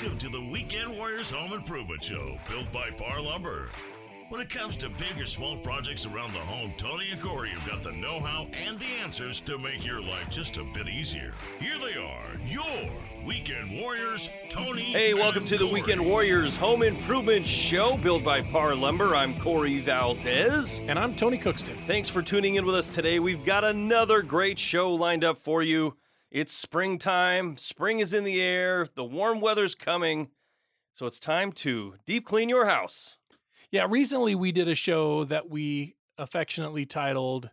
[0.00, 3.68] Welcome to the Weekend Warriors Home Improvement Show, built by Parr Lumber.
[4.30, 7.68] When it comes to big or small projects around the home, Tony and Corey have
[7.68, 11.34] got the know how and the answers to make your life just a bit easier.
[11.58, 12.90] Here they are, your
[13.26, 14.84] Weekend Warriors, Tony.
[14.84, 19.14] Hey, welcome and to the Weekend Warriors Home Improvement Show, built by Parr Lumber.
[19.14, 20.80] I'm Corey Valdez.
[20.86, 21.76] And I'm Tony Cookston.
[21.86, 23.18] Thanks for tuning in with us today.
[23.18, 25.98] We've got another great show lined up for you.
[26.30, 30.30] It's springtime, spring is in the air, the warm weather's coming,
[30.92, 33.18] so it's time to deep clean your house.
[33.72, 37.50] Yeah, recently we did a show that we affectionately titled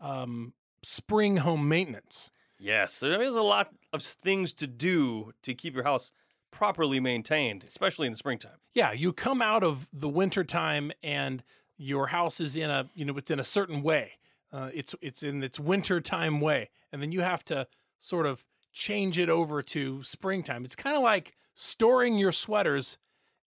[0.00, 0.52] um,
[0.84, 2.30] Spring Home Maintenance.
[2.56, 6.12] Yes, there is a lot of things to do to keep your house
[6.52, 8.58] properly maintained, especially in the springtime.
[8.74, 11.42] Yeah, you come out of the winter time and
[11.76, 14.12] your house is in a, you know, it's in a certain way.
[14.52, 17.66] Uh, it's it's in its winter time way, and then you have to
[18.04, 20.64] sort of change it over to springtime.
[20.64, 22.98] It's kind of like storing your sweaters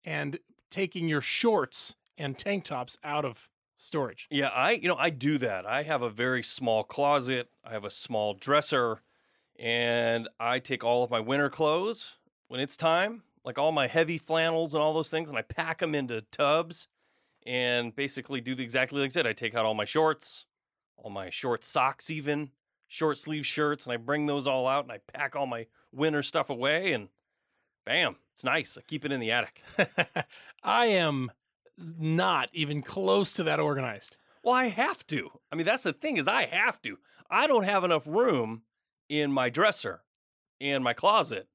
[0.04, 0.40] and
[0.72, 4.28] taking your shorts and tank tops out of storage.
[4.32, 5.68] Yeah, I you know I do that.
[5.68, 7.50] I have a very small closet.
[7.64, 9.02] I have a small dresser,
[9.60, 14.18] and I take all of my winter clothes when it's time, like all my heavy
[14.18, 16.88] flannels and all those things, and I pack them into tubs,
[17.46, 19.28] and basically do the exactly like I said.
[19.28, 20.48] I take out all my shorts,
[20.98, 22.50] all my short socks, even
[22.88, 26.24] short sleeve shirts, and I bring those all out, and I pack all my winter
[26.24, 27.10] stuff away, and
[27.86, 28.78] bam, it's nice.
[28.78, 29.62] I keep it in the attic.
[30.64, 31.32] I am
[31.78, 34.18] not even close to that organized.
[34.44, 35.30] Well, I have to.
[35.52, 36.98] I mean, that's the thing is I have to.
[37.30, 38.64] I don't have enough room
[39.10, 40.02] in my dresser
[40.60, 41.48] and my closet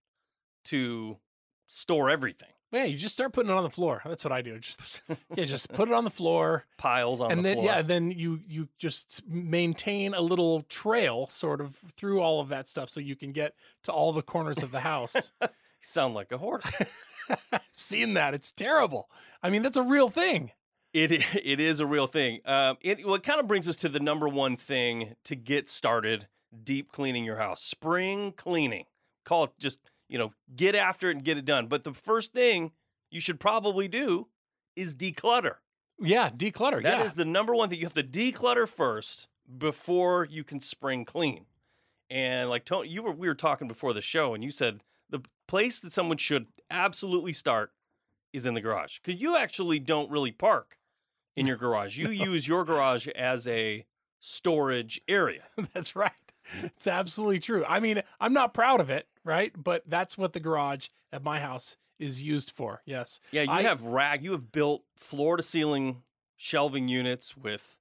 [0.66, 1.18] to
[1.66, 2.51] store everything.
[2.72, 4.00] Yeah, you just start putting it on the floor.
[4.04, 4.58] That's what I do.
[4.58, 5.02] Just
[5.36, 7.66] yeah, just put it on the floor, Piles on and the then floor.
[7.66, 12.66] yeah, then you you just maintain a little trail sort of through all of that
[12.66, 15.32] stuff, so you can get to all the corners of the house.
[15.80, 16.68] Sound like a hoarder.
[17.52, 19.08] I've seen that; it's terrible.
[19.42, 20.52] I mean, that's a real thing.
[20.94, 22.40] it it is a real thing.
[22.46, 25.68] Um, it well, it kind of brings us to the number one thing to get
[25.68, 26.28] started:
[26.64, 28.84] deep cleaning your house, spring cleaning.
[29.24, 29.78] Call it just
[30.12, 31.66] you know get after it and get it done.
[31.66, 32.72] But the first thing
[33.10, 34.28] you should probably do
[34.76, 35.56] is declutter.
[35.98, 36.82] Yeah, declutter.
[36.82, 37.78] That is yeah, the number one thing.
[37.78, 39.28] You have to declutter first
[39.58, 41.46] before you can spring clean.
[42.10, 45.22] And like Tony, you were we were talking before the show, and you said the
[45.48, 47.72] place that someone should absolutely start
[48.34, 50.76] is in the garage because you actually don't really park
[51.36, 51.96] in your garage.
[51.96, 53.86] You use your garage as a
[54.20, 55.44] storage area.
[55.72, 56.12] that's right.
[56.62, 57.64] It's absolutely true.
[57.66, 59.52] I mean, I'm not proud of it, right?
[59.56, 62.82] But that's what the garage at my house is used for.
[62.84, 63.20] Yes.
[63.30, 64.22] Yeah, you I- have rag.
[64.22, 66.02] You have built floor to ceiling
[66.36, 67.76] shelving units with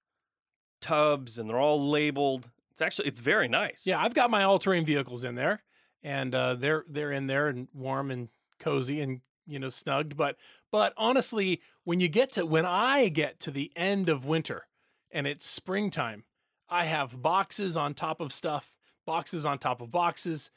[0.80, 2.52] tubs, and they're all labeled.
[2.72, 3.86] It's actually it's very nice.
[3.86, 5.64] Yeah, I've got my all-terrain vehicles in there,
[6.04, 8.30] and uh, they're they're in there and warm and
[8.60, 10.16] cozy and you know snugged.
[10.16, 10.38] But
[10.72, 14.68] but honestly, when you get to when I get to the end of winter
[15.12, 16.24] and it's springtime,
[16.70, 20.52] I have boxes on top of stuff, boxes on top of boxes.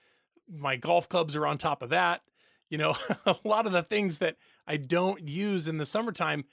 [0.49, 2.23] My golf clubs are on top of that.
[2.71, 2.97] You know,
[3.27, 6.45] a lot of the things that I don't use in the summertime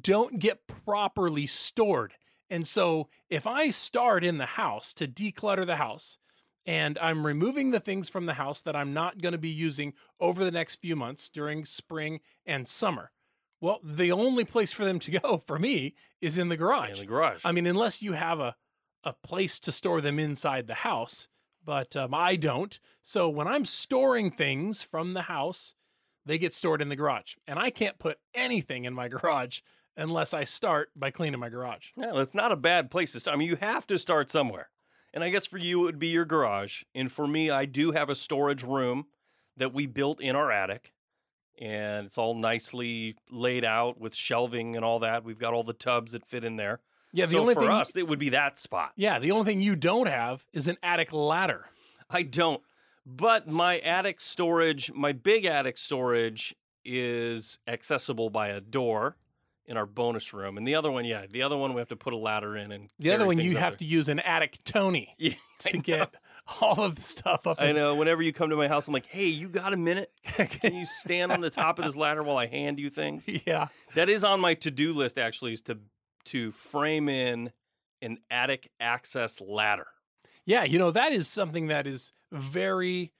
[0.00, 2.14] don't get properly stored.
[2.48, 6.18] And so if I start in the house to declutter the house
[6.66, 9.94] and I'm removing the things from the house that I'm not going to be using
[10.18, 13.12] over the next few months during spring and summer,
[13.60, 16.94] well, the only place for them to go for me is in the garage.
[16.94, 17.42] in the garage.
[17.44, 18.56] I mean, unless you have a,
[19.04, 21.28] a place to store them inside the house,
[21.70, 22.80] but um, I don't.
[23.00, 25.76] So when I'm storing things from the house,
[26.26, 27.36] they get stored in the garage.
[27.46, 29.60] And I can't put anything in my garage
[29.96, 31.90] unless I start by cleaning my garage.
[31.96, 33.36] Yeah, that's not a bad place to start.
[33.36, 34.70] I mean, you have to start somewhere.
[35.14, 36.82] And I guess for you, it would be your garage.
[36.92, 39.06] And for me, I do have a storage room
[39.56, 40.92] that we built in our attic.
[41.56, 45.22] And it's all nicely laid out with shelving and all that.
[45.22, 46.80] We've got all the tubs that fit in there.
[47.12, 48.92] Yeah, the so only for thing us, it would be that spot.
[48.96, 51.66] Yeah, the only thing you don't have is an attic ladder.
[52.08, 52.62] I don't.
[53.06, 59.16] But my attic storage, my big attic storage is accessible by a door
[59.66, 60.56] in our bonus room.
[60.58, 62.72] And the other one, yeah, the other one we have to put a ladder in
[62.72, 63.78] and The other one you have there.
[63.78, 66.14] to use an attic Tony Yeah, to get
[66.60, 67.60] all of the stuff up.
[67.60, 67.94] I in- know.
[67.94, 70.10] Whenever you come to my house, I'm like, "Hey, you got a minute?
[70.24, 73.68] Can you stand on the top of this ladder while I hand you things?" yeah.
[73.94, 75.18] That is on my to-do list.
[75.18, 75.78] Actually, is to
[76.30, 77.52] to frame in
[78.02, 79.88] an attic access ladder.
[80.44, 83.12] Yeah, you know, that is something that is very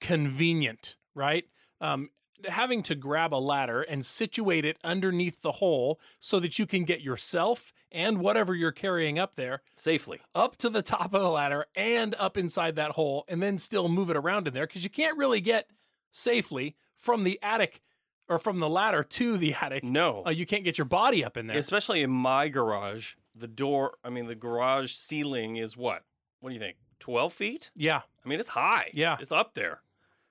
[0.00, 1.44] convenient, right?
[1.80, 2.10] Um,
[2.48, 6.84] having to grab a ladder and situate it underneath the hole so that you can
[6.84, 10.20] get yourself and whatever you're carrying up there Safely.
[10.34, 13.88] up to the top of the ladder and up inside that hole and then still
[13.88, 15.68] move it around in there because you can't really get
[16.10, 17.80] safely from the attic
[18.28, 19.84] or from the ladder to the attic.
[19.84, 20.22] No.
[20.26, 21.58] Uh, you can't get your body up in there.
[21.58, 26.04] Especially in my garage, the door, I mean, the garage ceiling is what?
[26.40, 26.76] What do you think?
[27.00, 27.70] 12 feet?
[27.74, 28.02] yeah.
[28.24, 28.90] I mean, it's high.
[28.94, 29.18] Yeah.
[29.20, 29.82] It's up there.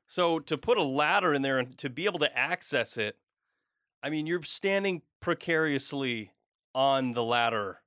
[0.08, 3.18] So to put a ladder in there and to be able to access it,
[4.02, 6.32] I mean, you're standing precariously
[6.74, 7.82] on the ladder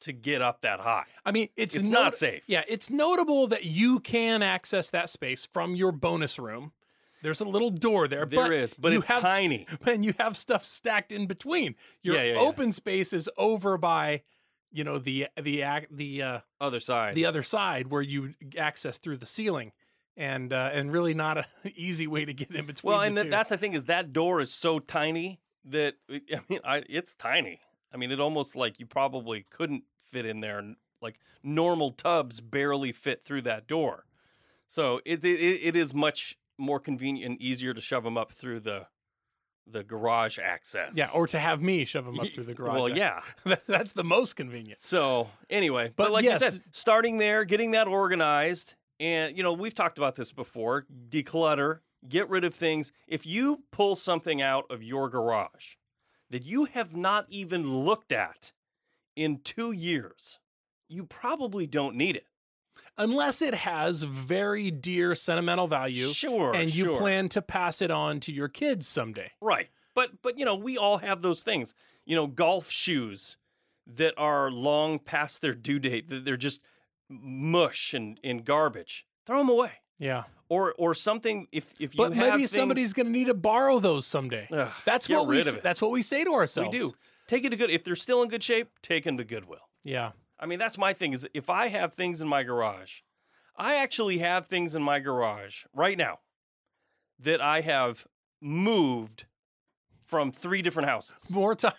[0.00, 1.04] to get up that high.
[1.24, 2.44] I mean, it's, It's not not safe.
[2.46, 6.72] Yeah, it's notable that you can access that space from your bonus room.
[7.24, 8.24] There's a little door there.
[8.26, 9.66] There but is, but you it's have tiny.
[9.86, 11.74] And you have stuff stacked in between.
[12.02, 12.40] Your Yeah, yeah, yeah.
[12.40, 14.22] open space is over by,
[14.70, 17.14] you know, the the the uh, Other side.
[17.16, 19.72] the other side where you access through the ceiling,
[20.16, 21.44] and uh, and really not an
[21.74, 22.92] easy way to get in between.
[22.92, 26.60] well, and th- that's the thing is that door is so tiny that I mean,
[26.64, 27.60] I, it's tiny.
[27.92, 30.62] I mean, it almost like you probably couldn't fit in there.
[31.00, 34.04] Like normal tubs barely fit through that door.
[34.66, 38.60] So it it, it is much more convenient and easier to shove them up through
[38.60, 38.86] the
[39.66, 40.90] the garage access.
[40.94, 42.74] yeah, or to have me shove them up through the garage.
[42.74, 43.32] Well, access.
[43.46, 43.54] yeah.
[43.66, 44.78] that's the most convenient.
[44.80, 46.42] So anyway, but, But like yes.
[46.42, 50.86] you said, starting there, getting that organized, and you know we've talked about this before.
[51.08, 52.92] Declutter, get rid of things.
[53.08, 55.76] If you pull something out of your garage
[56.30, 58.52] that you have not even looked at
[59.16, 60.40] in two years,
[60.88, 62.26] you probably don't need it.
[62.96, 66.96] Unless it has very dear sentimental value Sure, and you sure.
[66.96, 69.32] plan to pass it on to your kids someday.
[69.40, 69.68] Right.
[69.94, 71.74] But but you know, we all have those things.
[72.04, 73.36] You know, golf shoes
[73.86, 76.62] that are long past their due date, that they're just
[77.08, 79.06] mush and, and garbage.
[79.26, 79.72] Throw them away.
[79.98, 80.24] Yeah.
[80.48, 83.78] Or or something if if you But maybe things- somebody's going to need to borrow
[83.78, 84.48] those someday.
[84.52, 85.62] Ugh, that's what we rid s- of it.
[85.62, 86.70] that's what we say to ourselves.
[86.72, 86.92] we do.
[87.26, 89.68] Take it to good if they're still in good shape, take them to Goodwill.
[89.84, 90.12] Yeah.
[90.44, 93.00] I mean, that's my thing is if I have things in my garage,
[93.56, 96.18] I actually have things in my garage right now
[97.18, 98.06] that I have
[98.42, 99.24] moved
[100.04, 101.30] from three different houses.
[101.30, 101.72] More time.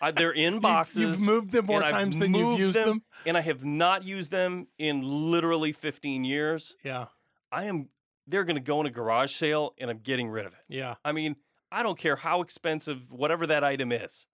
[0.00, 1.20] I, they're in boxes.
[1.20, 3.02] You've moved them more times than you've used them.
[3.26, 6.74] and I have not used them in literally 15 years.
[6.82, 7.08] Yeah.
[7.52, 7.90] I am
[8.26, 10.60] they're going to go in a garage sale and I'm getting rid of it.
[10.66, 10.94] Yeah.
[11.04, 11.36] I mean,
[11.70, 14.26] I don't care how expensive whatever that item is.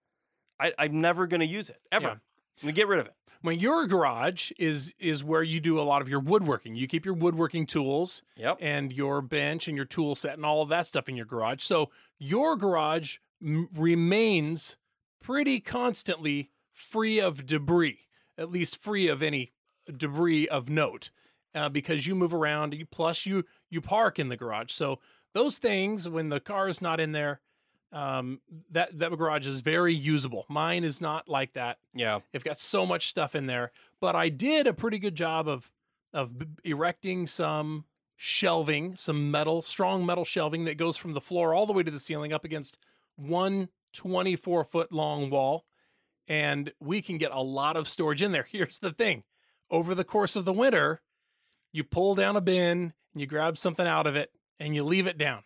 [0.60, 2.06] I, I'm never going to use it ever.
[2.08, 2.14] Yeah.
[2.60, 3.14] To get rid of it.
[3.40, 6.74] When your garage is is where you do a lot of your woodworking.
[6.74, 8.58] You keep your woodworking tools Yep.
[8.60, 11.62] and your bench and your tool set and all of that stuff in your garage.
[11.62, 14.76] So your garage m- remains
[15.22, 18.00] pretty constantly free of debris,
[18.36, 19.52] at least free of any
[19.96, 21.10] debris of note,
[21.54, 22.74] uh, because you move around.
[22.74, 24.72] You, plus, you you park in the garage.
[24.72, 24.98] So
[25.32, 27.40] those things, when the car is not in there,
[27.92, 28.40] um,
[28.70, 30.44] that that garage is very usable.
[30.48, 31.78] Mine is not like that.
[31.94, 32.20] Yeah.
[32.32, 35.72] it's got so much stuff in there, but I did a pretty good job of
[36.12, 37.84] of b- erecting some
[38.16, 41.90] shelving, some metal, strong metal shelving that goes from the floor all the way to
[41.90, 42.78] the ceiling up against
[43.16, 45.64] one 24 foot long wall.
[46.26, 48.46] And we can get a lot of storage in there.
[48.50, 49.24] Here's the thing
[49.70, 51.02] over the course of the winter,
[51.72, 55.06] you pull down a bin and you grab something out of it and you leave
[55.06, 55.42] it down.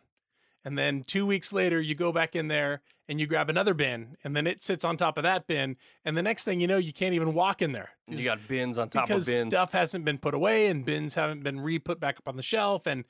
[0.64, 4.16] And then two weeks later, you go back in there and you grab another bin,
[4.22, 5.76] and then it sits on top of that bin.
[6.04, 8.78] And the next thing you know, you can't even walk in there You got bins
[8.78, 9.52] on top of bins.
[9.52, 12.86] stuff hasn't been put away and bins haven't been re-put back up on the shelf,
[12.86, 13.04] and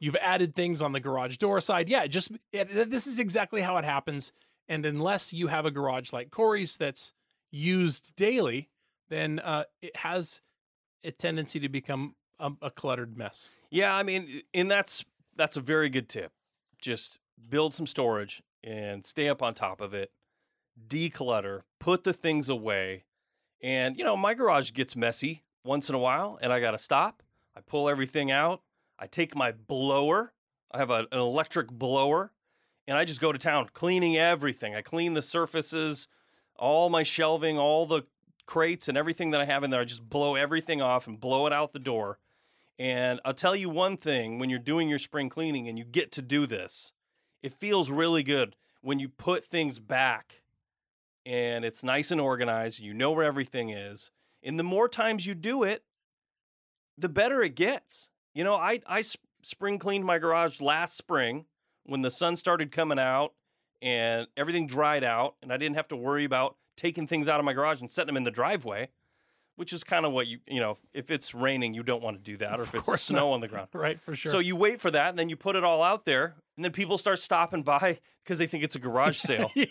[0.00, 1.88] you've added things on the garage door side.
[1.88, 4.32] Yeah, just it, this is exactly how it happens.
[4.68, 7.12] And unless you have a garage like Corey's that's
[7.52, 8.68] used daily,
[9.08, 10.42] then uh, it has
[11.04, 13.48] a tendency to become a, a cluttered mess.
[13.70, 15.04] Yeah, I mean, and that's
[15.36, 16.32] that's a very good tip.
[16.80, 17.18] Just
[17.48, 20.10] build some storage and stay up on top of it.
[20.88, 23.04] Declutter, put the things away.
[23.62, 26.78] And you know, my garage gets messy once in a while and I got to
[26.78, 27.22] stop.
[27.56, 28.62] I pull everything out.
[28.98, 30.32] I take my blower.
[30.72, 32.32] I have a, an electric blower
[32.86, 34.74] and I just go to town cleaning everything.
[34.74, 36.08] I clean the surfaces,
[36.56, 38.02] all my shelving, all the
[38.46, 39.80] crates and everything that I have in there.
[39.80, 42.18] I just blow everything off and blow it out the door.
[42.78, 46.12] And I'll tell you one thing when you're doing your spring cleaning and you get
[46.12, 46.92] to do this,
[47.42, 50.42] it feels really good when you put things back
[51.24, 52.78] and it's nice and organized.
[52.78, 54.10] You know where everything is.
[54.42, 55.82] And the more times you do it,
[56.98, 58.10] the better it gets.
[58.34, 61.46] You know, I, I s- spring cleaned my garage last spring
[61.84, 63.32] when the sun started coming out
[63.82, 67.44] and everything dried out, and I didn't have to worry about taking things out of
[67.44, 68.88] my garage and setting them in the driveway
[69.56, 72.22] which is kind of what you you know if it's raining you don't want to
[72.22, 74.30] do that or if it's snow on the ground Right, for sure.
[74.32, 76.72] so you wait for that and then you put it all out there and then
[76.72, 79.66] people start stopping by because they think it's a garage sale yeah.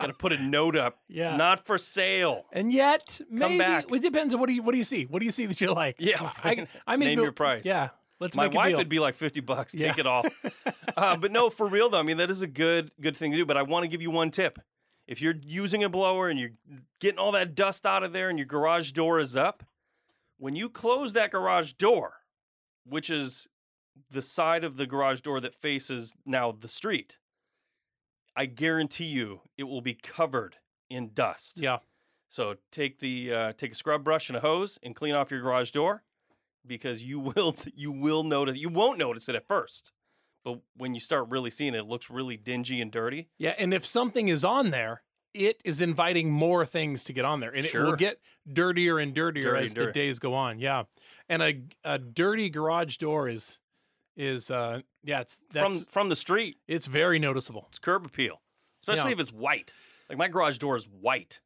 [0.00, 1.36] gotta put a note up Yeah.
[1.36, 3.90] not for sale And yet, maybe back.
[3.90, 5.04] it depends on what do you what do you see?
[5.06, 5.96] What do you see that you like?
[5.98, 7.64] Yeah, I, I mean, name your price.
[7.66, 9.72] Yeah, Let's My wife would be like fifty bucks.
[9.72, 10.00] Take Yeah.
[10.00, 10.24] it all.
[10.96, 11.98] uh, but no, for real though.
[12.00, 13.46] I mean, that is a good good thing to do.
[13.46, 14.58] But I want to give you one tip.
[15.10, 16.52] If you're using a blower and you're
[17.00, 19.64] getting all that dust out of there, and your garage door is up,
[20.38, 22.18] when you close that garage door,
[22.84, 23.48] which is
[24.08, 27.18] the side of the garage door that faces now the street,
[28.36, 31.60] I guarantee you it will be covered in dust.
[31.60, 31.78] yeah.
[32.28, 35.40] So take the uh, take a scrub brush and a hose and clean off your
[35.40, 36.04] garage door
[36.64, 39.90] because you will you will notice you won't notice it at first,
[40.44, 43.28] but when you start really seeing it, it looks really dingy and dirty.
[43.38, 45.02] Yeah, and if something is on there,
[45.34, 48.20] it is inviting more things to get on there, and it will get
[48.50, 50.58] dirtier and dirtier Dirty as and the days go on.
[50.58, 50.84] Yeah,
[51.28, 53.60] and a a dirty garage door is
[54.16, 56.56] is uh yeah it's that's from from the street.
[56.66, 57.64] it's very noticeable.
[57.68, 58.40] It's curb appeal,
[58.82, 59.14] especially Yeah.
[59.14, 59.74] if it's white.
[60.08, 61.40] Like my garage door is white,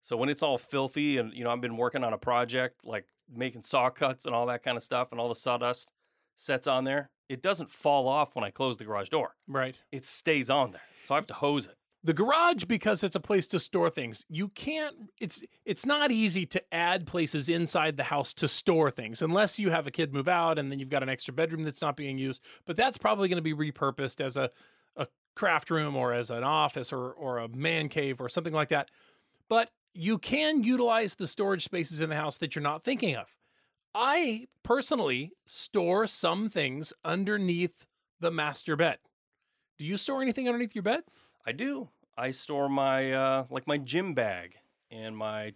[0.00, 3.06] so when it's all filthy and you know I've been working on a project like
[3.30, 5.92] making saw cuts and all that kind of stuff, and all the sawdust
[6.36, 9.36] sets on there, it doesn't fall off when I close the garage door.
[9.46, 9.82] Right.
[9.90, 11.76] It stays on there, so I have to hose it.
[12.04, 14.26] The garage because it's a place to store things.
[14.28, 19.22] You can't it's it's not easy to add places inside the house to store things
[19.22, 21.80] unless you have a kid move out and then you've got an extra bedroom that's
[21.80, 24.50] not being used, but that's probably going to be repurposed as a
[24.96, 28.68] a craft room or as an office or or a man cave or something like
[28.68, 28.90] that.
[29.48, 33.36] But you can utilize the storage spaces in the house that you're not thinking of.
[33.94, 37.86] I personally store some things underneath
[38.20, 38.98] the master bed.
[39.78, 41.02] Do you store anything underneath your bed?
[41.46, 41.88] I do.
[42.16, 44.56] I store my uh, like my gym bag
[44.90, 45.54] and my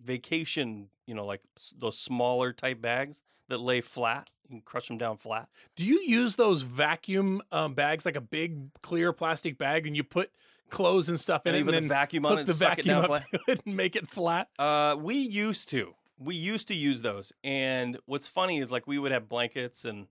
[0.00, 0.88] vacation.
[1.06, 1.40] You know, like
[1.78, 4.30] those smaller type bags that lay flat.
[4.44, 5.48] You can crush them down flat.
[5.74, 10.04] Do you use those vacuum um, bags, like a big clear plastic bag, and you
[10.04, 10.30] put
[10.70, 12.78] clothes and stuff in And it, and the then vacuum on it, the and suck
[12.78, 13.24] it down up flat.
[13.32, 14.48] to it and make it flat?
[14.58, 15.94] Uh, we used to.
[16.18, 17.32] We used to use those.
[17.44, 20.06] And what's funny is like we would have blankets and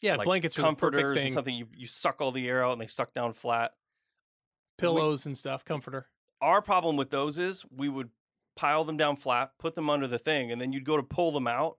[0.00, 1.54] Yeah, like blankets comforters and something.
[1.54, 3.72] You you suck all the air out and they suck down flat.
[4.78, 6.08] Pillows and stuff, comforter.
[6.40, 8.10] Our problem with those is we would
[8.56, 11.32] pile them down flat, put them under the thing, and then you'd go to pull
[11.32, 11.76] them out,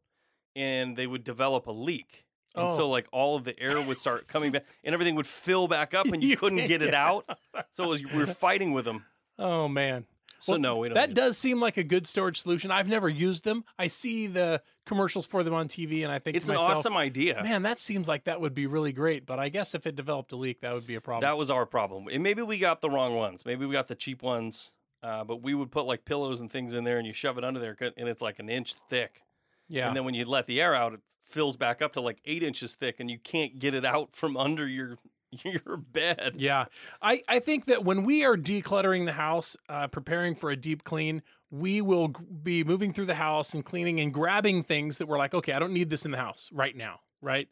[0.56, 2.25] and they would develop a leak.
[2.53, 2.75] And Oh.
[2.77, 5.94] so, like, all of the air would start coming back, and everything would fill back
[5.96, 7.25] up, and you, You couldn't get it out.
[7.72, 9.06] So it was, we were fighting with them.
[9.39, 10.06] Oh man.
[10.41, 10.95] So Well, no, we don't.
[10.95, 12.71] That do does seem like a good storage solution.
[12.71, 13.63] I've never used them.
[13.77, 16.98] I see the commercials for them on TV, and I think It's an myself, awesome
[16.98, 17.41] idea.
[17.43, 19.25] man, that seems like that would be really great.
[19.27, 21.21] But I guess if it developed a leak, that would be a problem.
[21.21, 22.07] That was our problem.
[22.12, 23.45] And maybe we got the wrong ones.
[23.45, 24.71] Maybe we got the cheap ones.
[25.03, 27.43] Uh, but we would put like pillows and things in there, and you shove it
[27.43, 29.21] under there, and it's like an inch thick.
[29.67, 29.88] yeah.
[29.88, 32.43] And then when you let the air out, it fills back up to like eight
[32.43, 34.98] inches thick, and you can't get it out from under your
[35.44, 36.34] your bed.
[36.36, 36.66] Yeah.
[37.02, 40.84] I, I think that when we are decluttering the house, uh, preparing for a deep
[40.84, 45.08] clean, we will g- be moving through the house and cleaning and grabbing things that
[45.08, 47.00] we're like, okay, I don't need this in the house right now.
[47.22, 47.48] Right.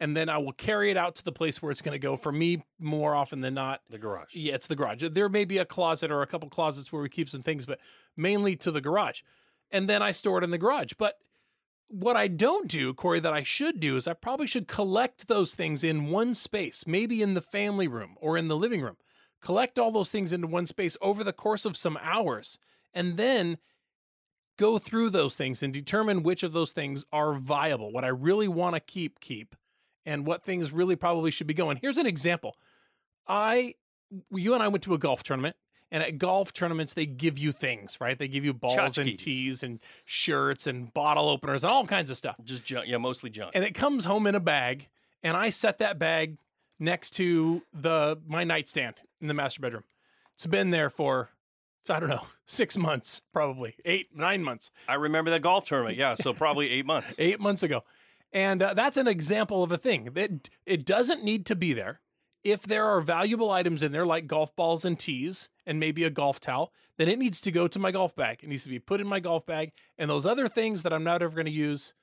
[0.00, 2.16] And then I will carry it out to the place where it's going to go.
[2.16, 4.34] For me, more often than not, The garage.
[4.34, 5.04] yeah, it's the garage.
[5.12, 7.78] There may be a closet or a couple closets where we keep some things, but
[8.16, 9.20] mainly to the garage.
[9.70, 10.94] And then I store it in the garage.
[10.98, 11.14] But
[11.92, 15.54] what I don't do, Corey, that I should do is I probably should collect those
[15.54, 18.96] things in one space, maybe in the family room or in the living room.
[19.42, 22.58] Collect all those things into one space over the course of some hours,
[22.94, 23.58] and then
[24.56, 28.48] go through those things and determine which of those things are viable, what I really
[28.48, 29.54] want to keep, keep,
[30.06, 31.78] and what things really probably should be going.
[31.82, 32.56] Here's an example.
[33.28, 33.74] I,
[34.30, 35.56] you and I went to a golf tournament,
[35.92, 38.18] and at golf tournaments they give you things, right?
[38.18, 42.16] They give you balls and tees and shirts and bottle openers and all kinds of
[42.16, 42.36] stuff.
[42.42, 42.88] Just junk.
[42.88, 43.52] Yeah, mostly junk.
[43.54, 44.88] And it comes home in a bag,
[45.22, 46.38] and I set that bag
[46.80, 49.84] next to the my nightstand in the master bedroom.
[50.34, 51.28] It's been there for
[51.88, 54.72] I don't know six months, probably eight, nine months.
[54.88, 55.98] I remember that golf tournament.
[55.98, 57.14] Yeah, so probably eight months.
[57.18, 57.84] eight months ago.
[58.32, 62.00] And uh, that's an example of a thing that it doesn't need to be there.
[62.44, 66.10] If there are valuable items in there, like golf balls and tees, and maybe a
[66.10, 68.40] golf towel, then it needs to go to my golf bag.
[68.42, 69.72] It needs to be put in my golf bag.
[69.96, 71.94] And those other things that I'm not ever going to use,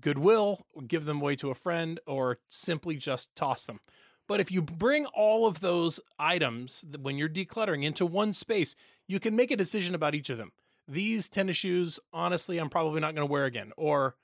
[0.00, 3.80] Goodwill, give them away to a friend, or simply just toss them.
[4.26, 8.74] But if you bring all of those items when you're decluttering into one space,
[9.06, 10.52] you can make a decision about each of them.
[10.88, 13.72] These tennis shoes, honestly, I'm probably not going to wear again.
[13.76, 14.16] Or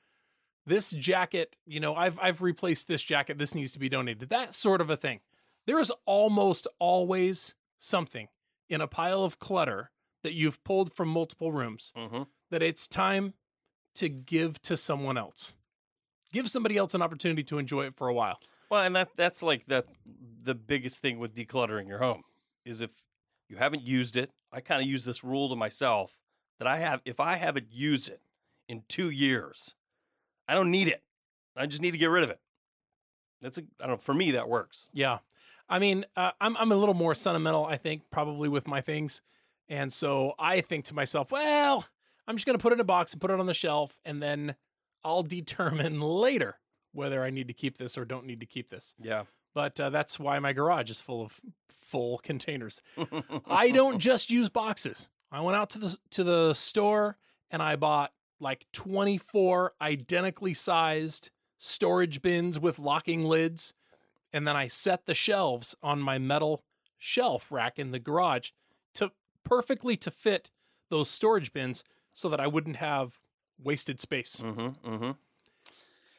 [0.66, 3.38] this jacket, you know, I've I've replaced this jacket.
[3.38, 4.28] This needs to be donated.
[4.28, 5.20] That sort of a thing.
[5.68, 8.28] There is almost always something
[8.70, 9.90] in a pile of clutter
[10.22, 13.34] that you've pulled from multiple rooms hmm that it's time
[13.94, 15.54] to give to someone else.
[16.32, 18.40] Give somebody else an opportunity to enjoy it for a while.
[18.70, 19.94] Well, and that that's like that's
[20.42, 22.22] the biggest thing with decluttering your home
[22.64, 23.04] is if
[23.50, 24.30] you haven't used it.
[24.50, 26.18] I kind of use this rule to myself
[26.58, 28.22] that I have if I haven't used it
[28.70, 29.74] in two years,
[30.48, 31.02] I don't need it.
[31.54, 32.40] I just need to get rid of it.
[33.42, 33.96] That's a, I don't know.
[33.98, 34.88] For me, that works.
[34.94, 35.18] Yeah.
[35.68, 39.22] I mean, uh, I'm I'm a little more sentimental, I think, probably with my things,
[39.68, 41.86] and so I think to myself, well,
[42.26, 44.22] I'm just gonna put it in a box and put it on the shelf, and
[44.22, 44.54] then
[45.04, 46.58] I'll determine later
[46.92, 48.94] whether I need to keep this or don't need to keep this.
[49.00, 49.24] Yeah.
[49.54, 52.82] But uh, that's why my garage is full of full containers.
[53.46, 55.10] I don't just use boxes.
[55.30, 57.18] I went out to the to the store
[57.50, 63.74] and I bought like 24 identically sized storage bins with locking lids
[64.32, 66.64] and then I set the shelves on my metal
[66.98, 68.50] shelf rack in the garage
[68.94, 69.12] to
[69.44, 70.50] perfectly to fit
[70.90, 73.20] those storage bins so that I wouldn't have
[73.62, 74.42] wasted space.
[74.44, 74.88] Mm-hmm.
[74.88, 75.10] Mm-hmm.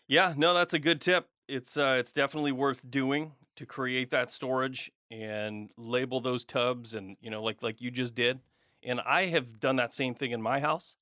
[0.07, 1.27] Yeah, no, that's a good tip.
[1.47, 7.17] It's uh, it's definitely worth doing to create that storage and label those tubs, and
[7.21, 8.39] you know, like like you just did.
[8.83, 10.95] And I have done that same thing in my house.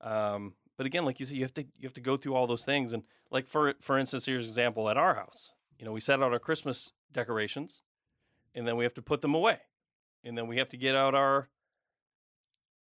[0.00, 2.46] Um, but again, like you said, you have to you have to go through all
[2.46, 2.92] those things.
[2.92, 5.52] And like for for instance, here's an example at our house.
[5.78, 7.82] You know, we set out our Christmas decorations,
[8.54, 9.58] and then we have to put them away,
[10.24, 11.48] and then we have to get out our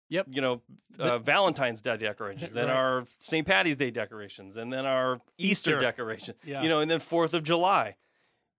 [0.07, 0.27] Yep.
[0.29, 0.61] you know,
[0.99, 2.75] uh, Valentine's Day decorations, then Right.
[2.75, 3.45] our St.
[3.45, 5.79] Patty's Day decorations, and then our Easter, Easter.
[5.79, 6.61] decoration, Yeah.
[6.61, 7.95] you know, and then Fourth of July,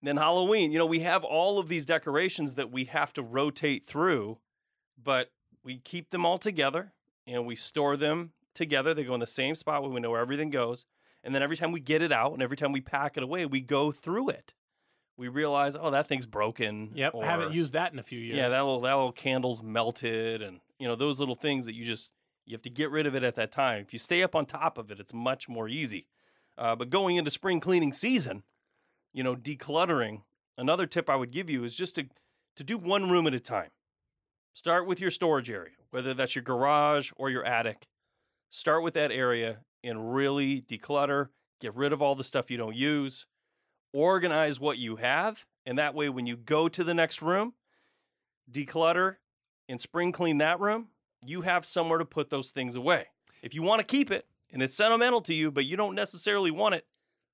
[0.02, 0.72] then Halloween.
[0.72, 4.38] You know, we have all of these decorations that we have to rotate through,
[5.02, 5.30] but
[5.62, 6.92] we keep them all together
[7.26, 8.92] and we store them together.
[8.92, 10.84] They go in the same spot where we know where everything goes.
[11.26, 13.46] And then every time we get it out and every time we pack it away,
[13.46, 14.54] we go through it.
[15.18, 16.92] We realize, oh, that thing's broken.
[16.94, 17.14] Yep.
[17.14, 18.36] or- haven't used that in a few years.
[18.36, 21.84] yeah, that little that little candle's melted, and you know those little things that you
[21.84, 22.12] just
[22.44, 23.80] you have to get rid of it at that time.
[23.80, 26.06] If you stay up on top of it, it's much more easy.
[26.56, 28.44] Uh, but going into spring cleaning season,
[29.12, 30.22] you know, decluttering.
[30.56, 32.06] Another tip I would give you is just to
[32.54, 33.70] to do one room at a time.
[34.52, 37.88] Start with your storage area, whether that's your garage or your attic.
[38.48, 41.28] Start with that area and really declutter.
[41.60, 43.26] Get rid of all the stuff you don't use.
[43.92, 47.54] Organize what you have, and that way, when you go to the next room,
[48.50, 49.16] declutter
[49.68, 50.88] and spring clean that room,
[51.24, 53.06] you have somewhere to put those things away.
[53.42, 56.50] If you want to keep it and it's sentimental to you, but you don't necessarily
[56.50, 56.86] want it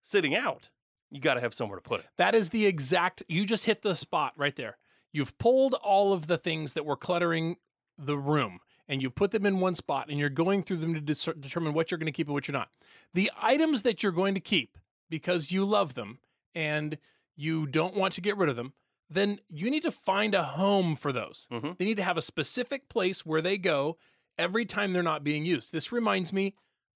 [0.03, 0.71] sitting out,
[1.11, 2.07] you got to have somewhere to put it.
[2.17, 4.79] That is the exact, you just hit the spot right there.
[5.13, 7.57] You've pulled all of the things that were cluttering
[7.99, 11.01] the room and you put them in one spot and you're going through them to
[11.01, 12.71] determine what you're going to keep and what you're not.
[13.15, 16.19] The items that you're going to keep because you love them
[16.55, 16.99] and
[17.37, 18.73] you don't want to get rid of them,
[19.09, 21.49] then you need to find a home for those.
[21.51, 21.77] Mhm.
[21.77, 23.99] They need to have a specific place where they go
[24.39, 25.73] every time they're not being used.
[25.73, 26.55] This reminds me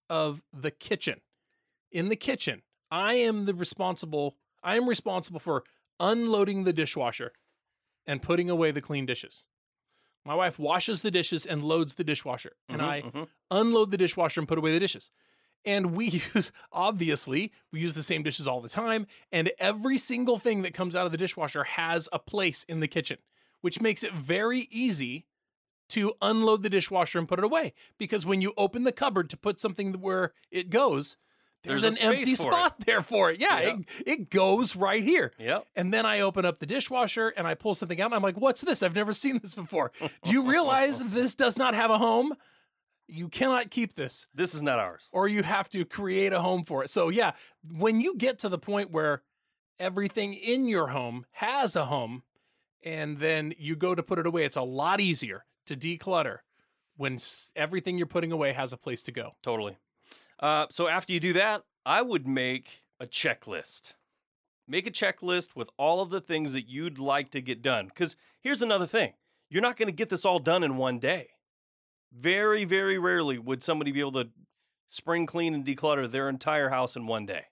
[0.09, 1.21] of the kitchen.
[1.91, 5.63] In the kitchen, I am the responsible I am responsible for
[6.01, 7.33] unloading the dishwasher
[8.05, 9.47] and putting away the clean dishes.
[10.27, 13.29] My wife washes the dishes and loads the dishwasher, and Mhm, I mhm.
[13.51, 15.11] unload the dishwasher and put away the dishes.
[15.65, 19.07] And we use, obviously, we use the same dishes all the time.
[19.33, 22.89] And every single thing that comes out of the dishwasher has a place in the
[22.89, 23.19] kitchen,
[23.61, 25.27] which makes it very easy
[25.91, 27.73] to unload the dishwasher and put it away.
[27.99, 31.17] Because when you open the cupboard to put something where it goes,
[31.67, 32.53] there's, There's an empty for it.
[32.55, 33.41] spot there for it.
[33.41, 33.69] Yeah, Yeah.
[33.77, 35.33] It, it goes right here.
[35.39, 35.67] Yep.
[35.77, 38.37] And then I open up the dishwasher and I pull something out and I'm like,
[38.39, 38.83] what's this?
[38.83, 39.93] I've never seen this before.
[40.25, 42.35] Do you realize this does not have a home?
[43.09, 45.09] You cannot keep this, This is not ours.
[45.13, 46.91] or you have to create a home for it.
[46.91, 47.33] So, yeah,
[47.79, 49.23] when you get to the point where
[49.79, 52.23] everything in your home has a home
[52.85, 56.39] and then you go to put it away, it's a lot easier to declutter
[56.97, 57.19] when
[57.55, 59.33] everything you're putting away has a place to go.
[59.43, 59.77] Totally.
[60.41, 63.95] Uh, so after you do that, I would make a checklist.
[64.69, 67.87] Make a checklist with all of the things that you'd like to get done.
[67.87, 69.15] Because here's another thing
[69.49, 71.29] you're not going to get this all done in one day.
[72.13, 74.29] Very, very rarely would somebody be able to
[74.89, 77.47] spring clean and declutter their entire house in one day.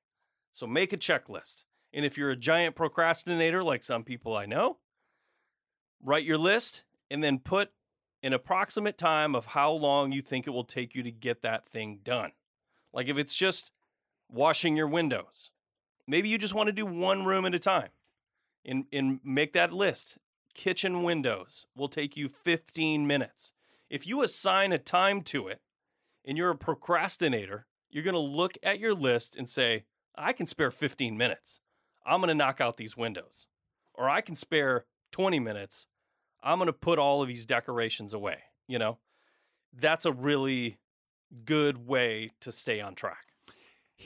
[0.52, 1.64] So make a checklist.
[1.92, 4.78] And if you're a giant procrastinator, like some people I know,
[6.02, 7.70] write your list and then put
[8.22, 11.64] an approximate time of how long you think it will take you to get that
[11.64, 12.32] thing done.
[12.94, 13.72] Like if it's just
[14.30, 15.50] washing your windows,
[16.06, 17.90] maybe you just want to do one room at a time
[18.64, 20.18] and, and make that list.
[20.54, 23.52] Kitchen windows will take you 15 minutes.
[23.90, 25.60] If you assign a time to it
[26.24, 29.84] and you're a procrastinator, you're going to look at your list and say,
[30.16, 31.60] I can spare 15 minutes.
[32.06, 33.48] I'm going to knock out these windows.
[33.92, 35.86] Or I can spare 20 minutes.
[36.42, 38.38] I'm going to put all of these decorations away.
[38.68, 38.98] You know,
[39.72, 40.78] that's a really
[41.44, 43.26] good way to stay on track.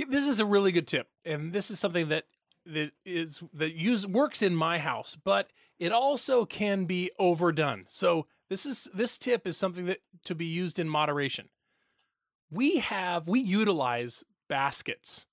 [0.09, 2.25] This is a really good tip, and this is something that
[2.67, 7.85] that is that use works in my house, but it also can be overdone.
[7.89, 11.49] So this is this tip is something that to be used in moderation.
[12.51, 15.27] We have we utilize baskets